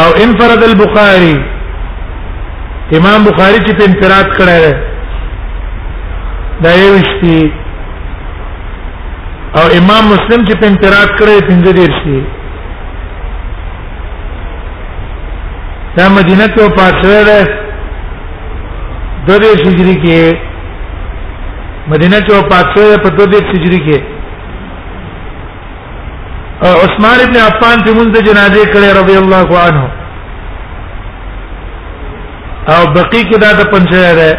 [0.00, 1.36] او انفرد البخاری
[2.98, 7.40] امام بخاری چې په انفراد کړه ده دا یو شپې
[9.58, 12.18] او امام مسلم چې په انتراض کړی پنځه ډیر شي
[15.98, 17.40] دا مدینه ته پاتره ده
[19.26, 20.22] د دې سجری کې
[21.92, 23.98] مدینه ته پاتره په دې سجری کې
[26.66, 29.84] او عثمان ابن عفان په منځ جنازه کړي رضی الله عنه
[32.76, 34.30] او بقی کې دا د پنځه ده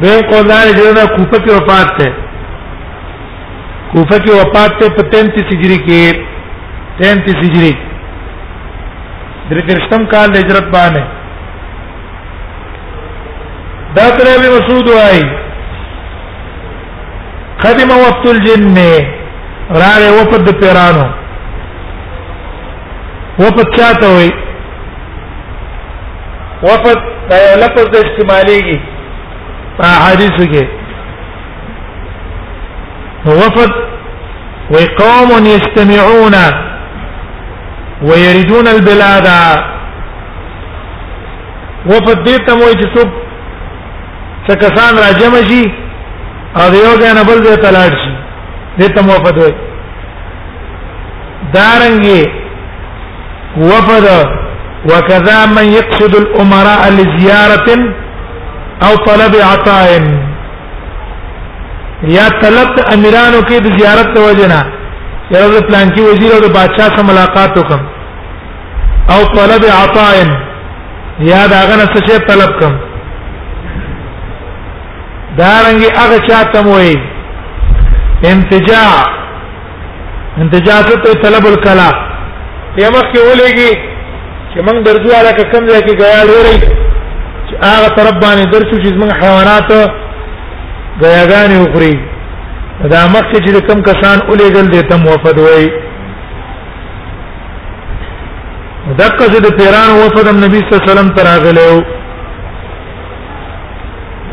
[0.00, 2.08] بے قولدار جنہوں نے کوفہ کی وفات تھے
[3.92, 6.00] کوفہ کی وفات تھے تینتیس ہجری کے
[6.98, 7.70] تینتیس ہجری
[9.50, 11.00] درکرشتم کال ہجرت بانے
[13.96, 15.22] دا تر ابن مسعود وائی
[17.62, 18.78] قدم وقت الجن
[19.78, 21.06] راغه وفد پیرانو
[23.40, 24.30] وفد چاته وي
[26.62, 28.78] وفد دا لفظ د استعماليږي
[29.78, 30.62] په حدیث کې
[33.40, 33.72] وفد
[34.76, 36.36] وقوم يستمعون
[38.08, 39.26] ويريدون البلاد
[41.86, 43.08] وفد دې ته موي چې څوک
[44.48, 45.64] څه کسان راجم شي
[46.56, 48.14] او یو ځای نه بل ځای ته لاړ شي
[48.78, 49.54] دې ته وفد وایي
[51.54, 52.22] دارنګي
[53.70, 54.06] وفد
[54.90, 57.68] وكذا من يقصد الامراء لزياره
[58.86, 59.86] او طلب عطاء
[62.16, 64.58] یا طلب امیرانو کې د زیارت ته وجنا
[65.30, 67.82] یره د پلان کې وزیر او د بادشاہ سره ملاقات وکم
[69.16, 70.14] او طلب عطاء
[71.30, 72.74] یا دا غنه څه طلب کم
[75.38, 76.94] دا رنګي هغه چاته موي
[78.34, 78.88] انتجاع
[80.42, 81.96] انتجاع ته طلب الکلام
[82.78, 83.72] یا مخ کې ولېږي
[84.54, 86.84] چې موږ درځو علاقه کم ځای کې غواړو
[87.48, 89.90] چې هغه طرف باندې درشو چې موږ حیوانات
[91.02, 91.94] غیاګانې وخوري
[92.94, 95.66] دا مخکې چې کوم کسان اولې ګل دې تم وفد وای
[98.98, 101.82] دغه چې د پیران وفد نبی صلی الله علیه وسلم تراغله و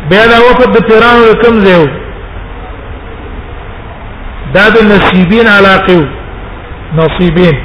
[0.09, 1.85] بیا دا وفد د پیران کم زیو
[4.57, 6.09] دا د نصیبین علاقه
[6.99, 7.55] نصیبین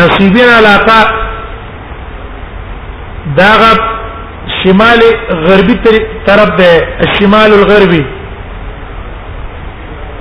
[0.00, 1.19] نصیبین علاقه
[3.38, 3.70] داغه
[4.62, 5.00] شمال
[5.30, 5.74] غربي
[6.26, 6.72] طرف ده
[7.06, 8.04] الشمال الغربي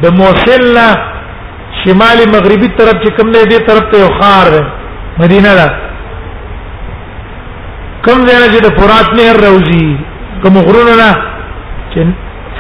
[0.04, 0.89] د موصل نه
[1.84, 4.64] شمال مغربي طرف چې کوم نه دي طرف ته یو خار ده
[5.24, 5.68] مدینه ده
[8.06, 9.88] کوم ځای چې د فرات نهر روزي
[10.43, 11.10] کوم غرونه نه
[11.93, 12.02] چې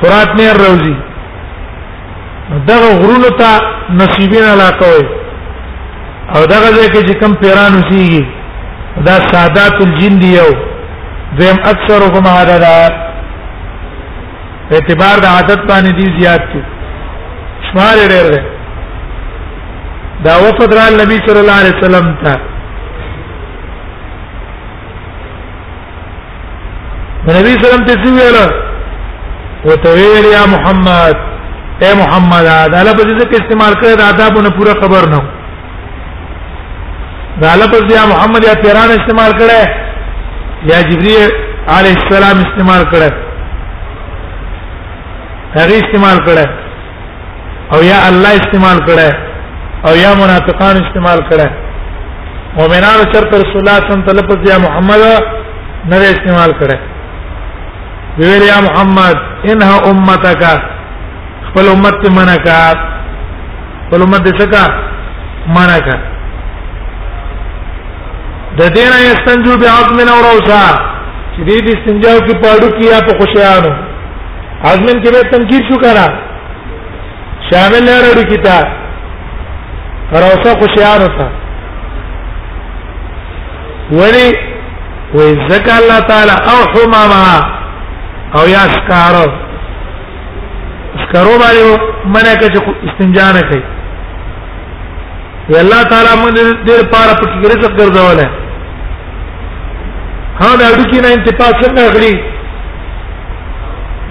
[0.01, 0.95] فرات نهر روزي
[2.71, 3.51] دغه غرونو ته
[4.01, 5.05] نصیبین علاقه وي
[6.35, 8.25] او دغه ځای کې چې کوم پیران وسیږي
[9.05, 10.49] دا سادات الجن دی یو
[11.39, 12.75] دیم اکثرهم عددا
[14.73, 16.61] اعتبار د عادت باندې دی زیات کی
[17.69, 18.39] شمار ډېر دی
[20.25, 22.33] دا وفد را نبی صلی الله علیه وسلم ته
[27.37, 28.37] نبی سلام ته څه ویل
[29.65, 31.15] او ته ویل یا محمد
[31.83, 35.19] اے محمد دا لفظ دې استعمال کړی دا آدابونه پورا خبر نه
[37.41, 39.61] دا لفظ یا محمد یا پیران استعمال کړي
[40.71, 41.29] یا جبرئیل
[41.75, 43.09] علی السلام استعمال کړي
[45.57, 46.45] هغه استعمال کړي
[47.77, 49.09] او یا الله استعمال کړي
[49.87, 51.47] او یا منافقان استعمال کړي
[52.57, 55.01] مؤمنانو چرته رسول الله صلی الله علیه وسلم یا محمد
[55.89, 56.77] نه استعمال کړي
[58.21, 59.17] ویل یا محمد
[59.51, 60.43] انها امتک
[61.47, 62.79] خپل امت منکات
[63.85, 64.61] خپل امت دې څخه
[65.59, 66.15] منکات
[68.57, 70.63] د دین یستنجو بعظم او روسا
[71.33, 73.71] چې دې استنجا کې پاړو کیا په خوشیانو
[74.71, 76.07] عظم کې به تنکیر شو کرا
[77.49, 78.57] شامل نه رړو کیتا
[80.25, 81.27] روسا خوشیانو تا
[83.99, 84.25] ولی
[85.13, 87.37] وې ذکر الله تعالی او حمامها
[88.37, 89.25] او یا اسکارو
[90.97, 91.79] اسکارو باندې
[92.15, 93.67] منه کې استنجا نه کوي
[95.51, 96.33] یا الله تعالی موږ
[96.65, 98.27] دې لپاره پکې رزق ګرځولای
[100.41, 102.13] ها دا اړیکې نه انتفاع څنګه غړي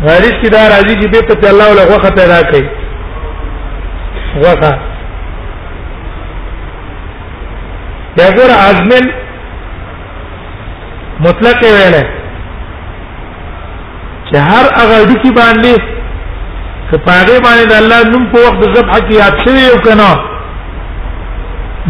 [0.07, 2.65] غریش کی دا راځي چې به په الله ولا غوخه پیدا کړي
[4.43, 4.73] غوخه
[8.19, 9.05] دا ګور ازمن
[11.27, 11.97] مطلق ویل
[14.29, 15.77] چې هر هغه اړیکې باندې
[16.91, 20.11] که پاره باندې د الله نوم په وخت ذبح کې یاد شوی او کنه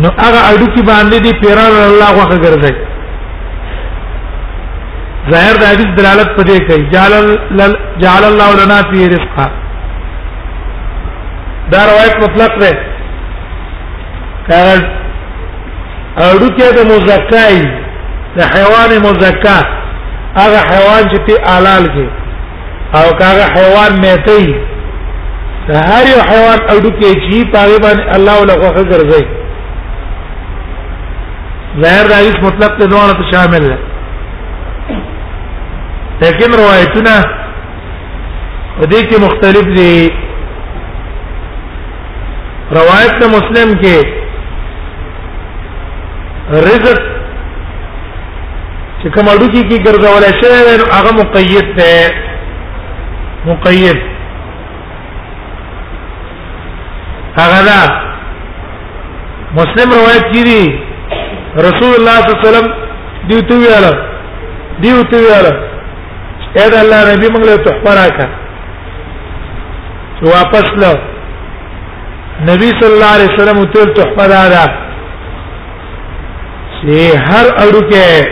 [0.02, 2.74] نو هغه اډو کې باندې دی پیران الله واخه ګرځي
[5.32, 7.72] ظاهر د حدیث دلالت پدې کوي جعل
[8.02, 9.46] جعل الله لنا فی رزقا
[11.72, 12.70] دا روایت مطلق ده
[14.50, 14.76] کار
[16.18, 17.58] اډو کې د مزکای
[18.36, 19.56] د حیوان مزکا
[20.38, 22.06] هغه حیوان چې په حلال کې
[22.94, 29.47] او هغه حیوان میته هر یو حیوان اډو کې چې پاګبان الله له خوخه ګرځي
[31.82, 33.78] ظاهر دا هیڅ مطلب ته دوه ته شامل نه
[36.22, 37.14] لیکن روایتونه
[38.92, 39.96] دې کې مختلف دي
[42.78, 43.96] روایت د مسلم کې
[46.66, 46.98] رزق
[49.02, 50.48] چې کوم اډو کې ګرځول شي
[50.90, 51.92] هغه مقید ده
[53.46, 53.96] مقید
[57.40, 57.80] هغه دا
[59.62, 60.52] مسلم روایت کې
[61.56, 62.66] رسول الله صلی الله علیه وسلم
[63.28, 63.92] دیو تو ویاله
[64.82, 65.52] دیو تو ویاله
[66.56, 68.26] اې دا الله نبی موږ له تحفه راکا
[70.22, 70.98] واپس له
[72.50, 74.66] نبی صلی الله علیه وسلم ته تحفه دادا
[76.82, 78.28] چې هر اړو کې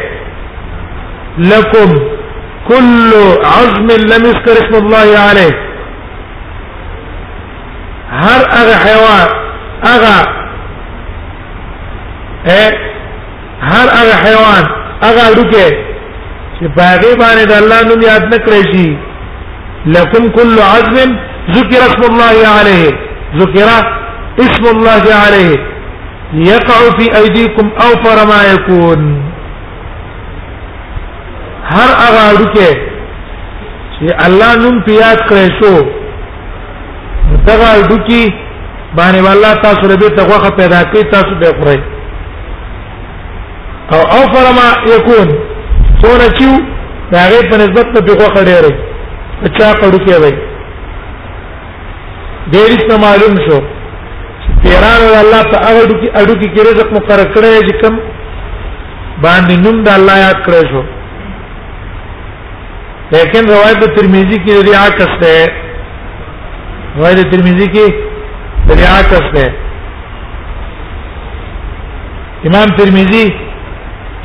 [1.38, 1.94] لكم
[2.68, 3.10] كل
[3.44, 5.66] عظم لم يذكر اسم الله عليه
[8.10, 9.28] هر هغه حیوان
[9.84, 10.16] هغه
[13.62, 14.64] هر هغه حیوان
[15.02, 15.66] هغه لکه
[16.58, 18.98] چې باغی باندې د الله نوم یاد نکړی شي
[19.86, 21.10] لکم کل عظم
[21.56, 22.90] ذکر اسم الله علیه
[23.40, 23.66] ذکر
[24.48, 25.56] اسم الله علیه
[26.34, 29.22] يقع في ايديكم اوفر ما يكون
[31.72, 32.70] هر هغه لکه
[33.94, 35.82] چې الله نوم پیاد کړی شو
[37.46, 38.32] دغه لکه
[38.96, 41.78] باندې والله تاسو ربي تغوخه پیدا کوي تاسو به خورئ
[43.94, 45.28] او اوفر ما يكون
[46.02, 46.48] څونه چې
[47.12, 48.74] دا غي په نسبت ته بغو خړې
[49.42, 50.34] په چا کړو کې وای
[52.52, 53.58] ډېر څه معلوم شو
[54.64, 57.94] پیران الله په اړو کې اړو کې رزق مقرر کړی چې کم
[59.24, 60.82] باندې نوم د الله یاد کړی شو
[63.14, 65.46] لیکن روایت ترمذی کی لري عکس ده
[66.98, 67.84] روایت ترمذی کی
[68.68, 69.48] لري عکس ده
[72.48, 73.26] امام ترمذی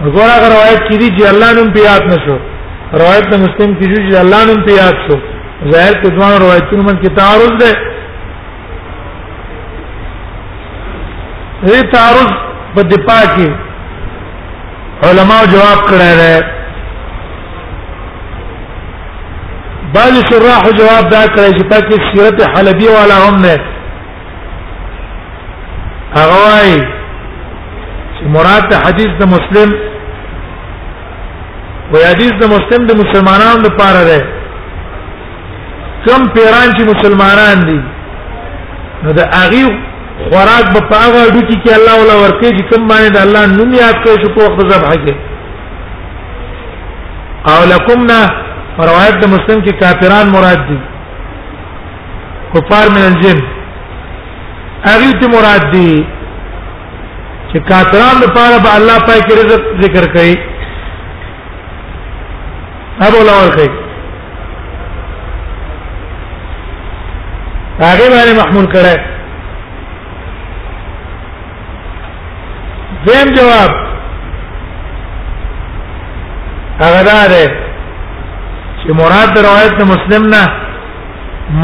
[0.05, 2.37] وګوره روایت کې دي چې الله نوم په یاد نشو
[2.93, 5.23] روایت د مسلم کې چې الله نوم په یاد شو
[5.73, 7.77] ظاهر کې دوه روایتونو من کې تعارض ده
[11.67, 12.33] دې تعارض
[12.75, 13.49] په دفاع کې
[15.11, 16.53] علماو جواب کړی دی
[19.95, 23.59] بعض شراح جواب دا کړی چې پکې سیرت حلبی والا هم نه
[26.19, 26.79] هغه وايي
[28.17, 29.71] چې مراد حدیث د مسلم
[31.93, 34.23] و حدیث د مسلم د مسلمانانو لپاره دی
[36.07, 37.79] کم پیران چې مسلمانان دي
[39.05, 43.21] نو د هغه خوراک په پاغه ډوکی کې الله ولا ورکه چې کم باندې د
[43.27, 45.15] الله نوم یاد کوي شو په وخت ذبح کې
[47.53, 48.19] او لکمنا
[48.91, 50.79] روایت د مسلم کې کافران مراد دي
[52.57, 53.41] کفار من الجن
[54.89, 55.87] هغه ته مراد دي
[57.51, 60.35] چې کافران لپاره به الله پای کې رزق ذکر کوي
[63.07, 63.84] ابو لور کوي
[67.79, 68.95] هغه باندې محمول کړه
[73.07, 73.73] زم جواب
[76.83, 77.41] هغه دا ده
[78.83, 80.43] چې مراد د روایت د مسلم نه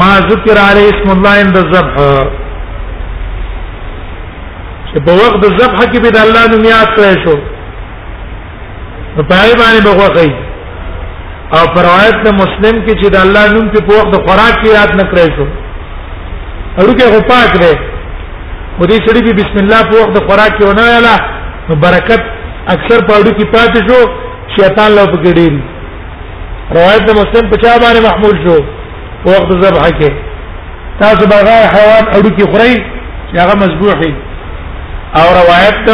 [0.01, 1.95] ما ذکر علی اسم الله عند الذبح
[4.85, 7.35] چې په وخت د ذبح کې به د الله نوم یاد کړئ شو
[9.15, 10.31] په پای باندې بغوخی
[11.55, 14.73] او پر روایت د مسلم کې چې د الله نوم په وخت د خوراک کې
[14.73, 15.47] یاد نه کړئ شو
[16.79, 17.71] اړوکه غو پاک دی
[18.79, 21.15] او دې سړي په بسم الله په وخت د خوراک کې ونه ویلا
[21.69, 22.21] نو برکت
[22.75, 23.99] اکثر په اړوکه پاتې شو
[24.57, 25.49] شیطان له پکړي
[26.77, 28.57] روایت د مسلم په چا باندې محمول شو
[29.23, 30.09] په وخت ذبح کې
[31.03, 32.73] تاسو بغا حیوان اړوکه خوري
[33.29, 34.11] چې هغه مذبوحي
[35.19, 35.85] او روایت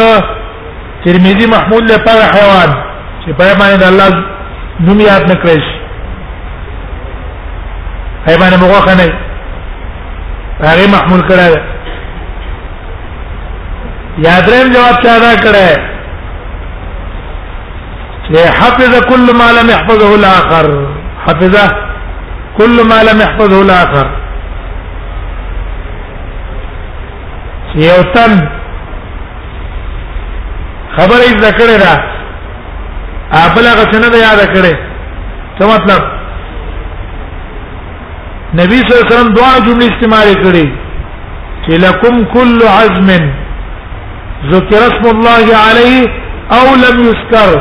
[1.04, 2.70] ترمذی محمول له پر حیوان
[3.22, 4.24] چې په باندې د الله
[4.86, 5.62] نوم یاد نکړي
[8.28, 9.26] حیوان مغوخه نه
[10.66, 11.46] هغه محمول کړه
[14.26, 15.68] یاد رحم جواب چا دا کړه
[18.32, 20.66] له حفظ كل ما لم يحفظه الاخر
[21.26, 21.66] حفظه
[22.58, 24.06] كل ما لم يحفظه الاخر
[27.84, 28.32] یو تن
[30.98, 31.94] خبره ذکر را
[33.46, 34.74] اپلا غسنه یاد کړه
[35.58, 36.17] څه مطلب
[38.56, 40.66] نبی صلی الله علیه وسلم دعا جمله استعمال کړي
[41.64, 43.08] چې لکم کل عزم
[44.52, 46.04] ذکر اسم الله علیه
[46.58, 47.58] او لم یذکر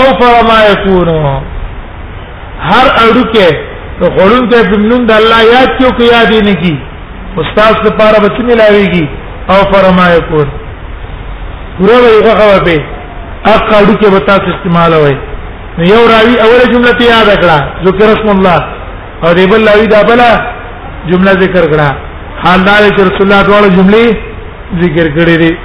[0.00, 1.08] او فرما یکون
[2.60, 3.48] هر اړوکه
[4.00, 6.80] ته غړون ته بنون د الله یاد کیو کې یاد نه کی
[7.42, 9.08] استاد لپاره بچ ملاويږي
[9.54, 10.48] او فرما یکون
[11.84, 12.80] ګره ویغه خوا به
[13.44, 15.16] اقا اړوکه به تاسو استعمال وای
[15.90, 18.77] یو راوی اوله جمله ته یاد کړه ذکر اسم الله
[19.24, 20.30] او دی بل لوي دا بلا
[21.06, 21.96] جمله ذکر کړه
[22.44, 24.04] حال دا چې رسول الله تعالی جمله
[24.82, 25.56] ذکر کړې دي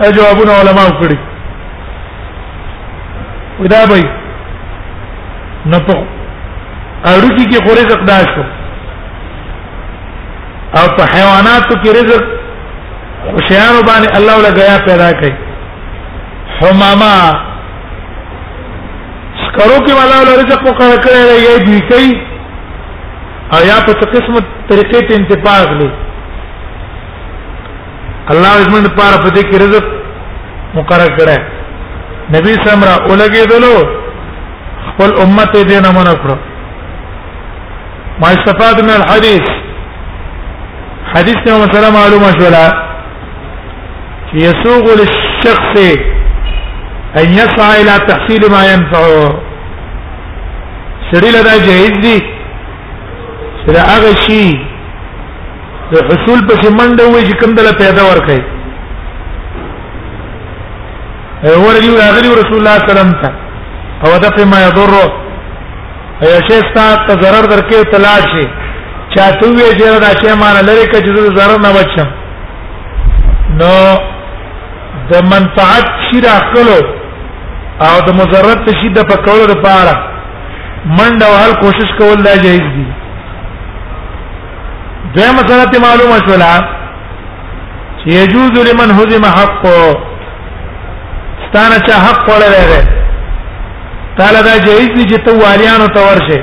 [0.00, 1.16] ا جوابونه علما وکړي
[3.60, 4.02] ودا به
[5.66, 5.94] نه په
[7.04, 8.42] اړوکی کې خورې رزق داش کو
[10.80, 12.22] او په حیواناتو کې رزق
[13.32, 15.34] خوشیانو باندې الله ولا غیا پیدا کړي
[16.60, 17.53] حمامه
[19.56, 22.12] کرو کې والا ول رزق کو کړه کړه یې دوی کوي
[23.56, 24.40] او یا په قسمه
[24.70, 25.90] طریقې ته انتفاع غلي
[28.32, 29.84] الله دې موږ لپاره په دې کې رزق
[30.78, 31.38] مقرر کړه
[32.36, 33.74] نبی سمرا اولګې دلو
[34.88, 36.36] خپل امت دې نه منع کړو
[38.22, 39.46] ما استفاد من الحديث
[41.14, 42.66] حديث نو مثلا معلومه شولا
[44.42, 46.04] يسوغ للشخص
[47.22, 49.34] ان يسعى الى تحصيل ما ينفعه
[51.10, 52.16] سړي لدا جهیز دي
[53.66, 54.44] سره هغه شي
[55.92, 58.40] د حصول په منډه وي چې کوم دله پیدا ورکړي
[61.62, 63.30] ورغلی راغلی رسول الله صلی الله علیه وسلم ته
[64.04, 64.90] او دا په ما يضر
[66.22, 68.46] اي شي ستا ته ضرر درکې تلاش شي
[69.14, 72.08] چا ته وی چې دا شی مان لري کې چې ضرر نه بچم
[73.62, 73.72] نو
[75.10, 76.78] د منفعت شي راکلو
[77.82, 79.92] او د مضرت تشید په کولو لپاره
[80.96, 82.86] منډه وهل کوشش کول دا جایز دي
[85.16, 86.52] دا مسله ته معلومه شولا
[88.00, 89.74] چې يجوز لمن هزم حقه
[91.46, 92.80] ستانه چې حق وړلې ده
[94.20, 96.40] تعالی دا جایز دي چې تو والیانو ته ورشه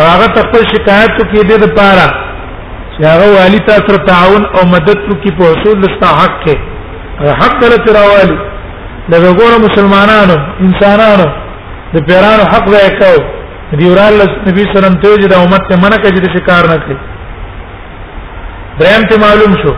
[0.00, 2.06] هغه خپل شکایت کوي د لپاره
[2.94, 6.56] چې هغه والی تاسو تعاون او مدد کوي په اصول لستا حق کې
[7.42, 8.38] حق دلته راوالي
[9.12, 10.34] دا ګور مسلمانانو
[10.66, 11.26] انسانانو
[11.92, 13.12] د پیرانو حق وای کو
[13.80, 16.64] دی ورال نبی صلی الله علیه وسلم ته د امت ته منع کړي چې کار
[16.70, 16.96] نه کړي
[18.80, 19.72] دریم ته معلوم شو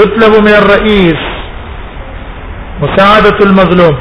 [0.00, 1.22] یطلب من الرئیس
[2.84, 3.94] مساعده المظلوم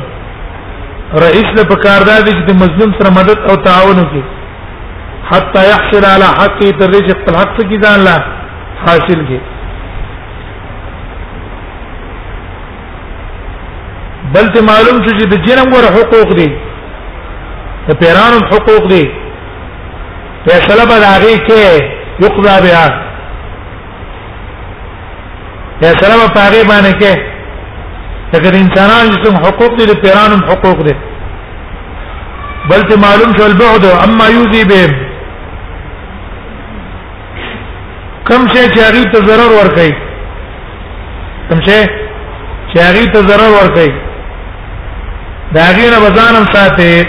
[1.25, 4.23] رئیس له پکاردار دي چې د مظلوم سره مدد او تعاون وکړي
[5.33, 8.17] حتی يحصل على حقه تر دې چې خپل حق څخه ځان لا
[8.85, 9.43] حاصل کړي
[14.33, 16.47] بل ته معلوم شو چې د جنم غره حقوق دي
[17.87, 19.03] د پیرانو حقوق دي
[20.45, 22.87] فیصله به هغه کې یقضا بها
[25.81, 27.19] فیصله به هغه باندې کې
[28.37, 30.95] اگر انسانان چې حقوق دي د پیرانو حقوق دي
[32.71, 34.87] بل ته معلوم شو البعد اما یوزي به
[38.31, 39.91] کم شي چې هغه ته ضرر ور کوي
[41.49, 41.79] کم شي
[42.73, 43.95] چې هغه ته ضرر ور کوي
[45.53, 47.05] دا غینه بزانم ساته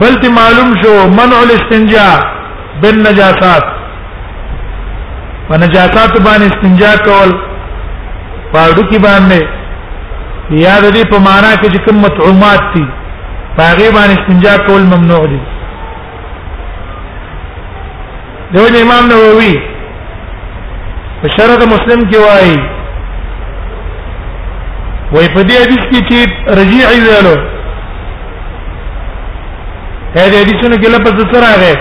[0.00, 2.16] بلته معلوم شو منع الاستنجاء
[2.82, 3.62] بالنجاسات
[5.50, 7.30] ونجاسات باندې استنجاء کول
[8.52, 9.42] پاړو کی باندې
[10.50, 12.84] یا د دې په معنا کې چې کوم متعومات دي
[13.56, 15.40] پاغي باندې استنجاء کول ممنوع دي
[18.54, 19.54] دوی امام نووي
[21.22, 22.56] په شرط مسلم کې وایي
[25.14, 26.18] وای په دې حدیث کې چې
[26.58, 27.36] رجیع ویلو
[30.16, 31.74] هغه حدیثونه کې لپس سره راغی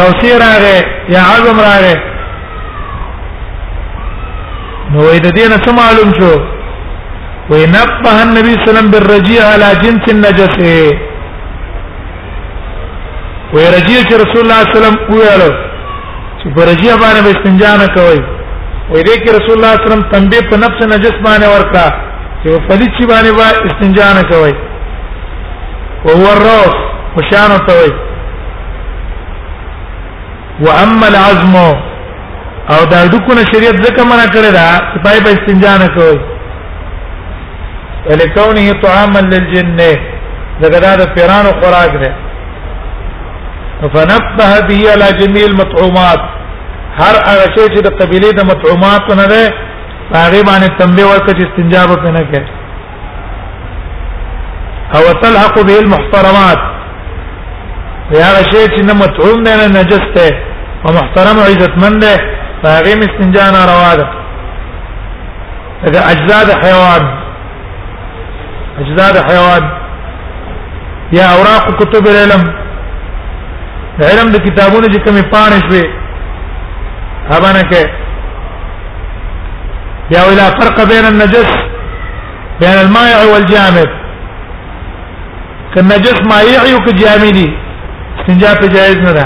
[0.00, 0.78] روسی راغی
[1.14, 1.96] یا عظم راغی
[4.92, 6.32] نو د دې نه معلوم شو
[7.50, 10.56] وای نبه النبي صلی الله علیه وسلم بالرجیع علی جنس النجس
[13.52, 15.50] وای رجیع چې رسول الله صلی الله علیه وسلم ویلو
[16.38, 18.22] چې په رجیع باندې استنجا نه کوي
[18.92, 21.86] وې دې کې رسول الله صلی الله علیه وسلم تنبیه په نفس نجس باندې ورکړه
[22.42, 24.52] چې په دې چی باندې با استنجا نه کوي
[26.08, 26.76] او هو الروس
[27.14, 27.92] خوشانه توي
[30.64, 31.54] واما العزم
[32.74, 36.18] او دا دکونه شریعت ځکه منع کړی دا چې پای په استنجا نه کوي
[38.08, 39.76] ولکونه طعاما للجن
[40.62, 42.10] دغه دا پیرانو خوراک دی
[43.94, 46.22] فنبه به على جميع المطعومات
[47.00, 49.42] هر هغه شی چې د قبيله د مطعومات نه ده
[50.22, 52.44] هغه باندې تنبيه ورکړي چې استنجا به نه کوي
[54.96, 56.60] او تلحق به المحترمات
[58.20, 60.28] یا شی چې نه مطعوم نه نه نجسته
[60.84, 62.14] او محترم او عزتمند ده
[62.78, 64.06] هغه مستنجا نه روا ده
[65.86, 67.02] اذا اجزاد حيوان
[68.82, 69.64] اجزاد حيوان
[71.18, 72.42] یا اوراق کتب العلم
[74.10, 75.92] علم د کتابونو چې کومې
[77.30, 77.82] خبره کې
[80.14, 81.50] یا ولا فرق بين النجس
[82.62, 83.88] بين المائع والجامد
[85.74, 87.48] كالنجس مائع او كجامدي
[88.18, 89.24] استنجا په جائز نه ده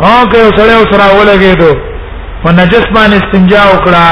[0.00, 1.72] او که سره سره ولګې دو
[2.44, 4.04] په نجس باندې استنجا وکړه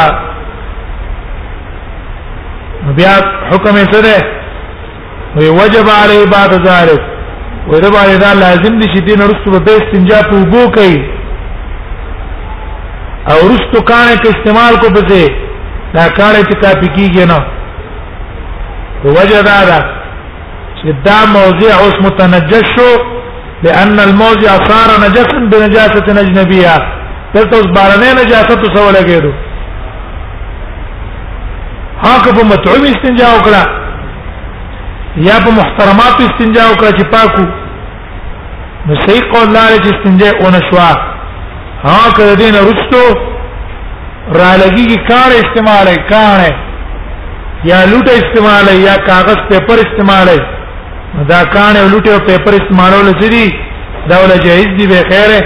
[2.98, 3.12] بیا
[3.50, 4.18] حکم یې سره
[5.36, 7.00] وی وجب علی بعد ذلك
[7.68, 10.98] وی دا باندې دا لازم دي چې دین ورسره به استنجا په وګو کوي
[13.32, 15.28] او رستو کانه کې استعمال کو پته
[15.94, 17.38] دا کانه چې کاپی کیږي نه
[19.04, 19.78] وجه دا ده
[20.78, 22.90] چې دا موضع اوس متنجس شو
[23.62, 26.76] لان الموضع صار نجسا بنجاسه اجنبيه
[27.34, 29.32] دلته اوس بارنه نجاست سو لګېدو
[32.06, 33.84] هغه په متعوب استنجا وکړه
[35.28, 37.46] یا په محترمات استنجا وکړه چې پاکو
[38.86, 40.92] نو صحیح قول لاره چې استنجا اون شوا
[41.84, 43.04] ها که دین رستو
[44.38, 46.52] را لګي کی کار استعمال ہے کار ہے
[47.70, 50.38] یا لوټ استعمال ہے یا کاغذ پیپر استعمال ہے
[51.30, 53.44] دا کان او لوټ او پیپر استعمالول سری
[54.10, 55.40] دا ولا جایز دی به خیره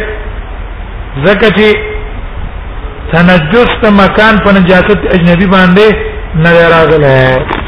[1.27, 1.69] زکه چې
[3.13, 5.95] تنجس ته مکان په نجاست اجنبي باندې
[6.37, 7.68] نه راغله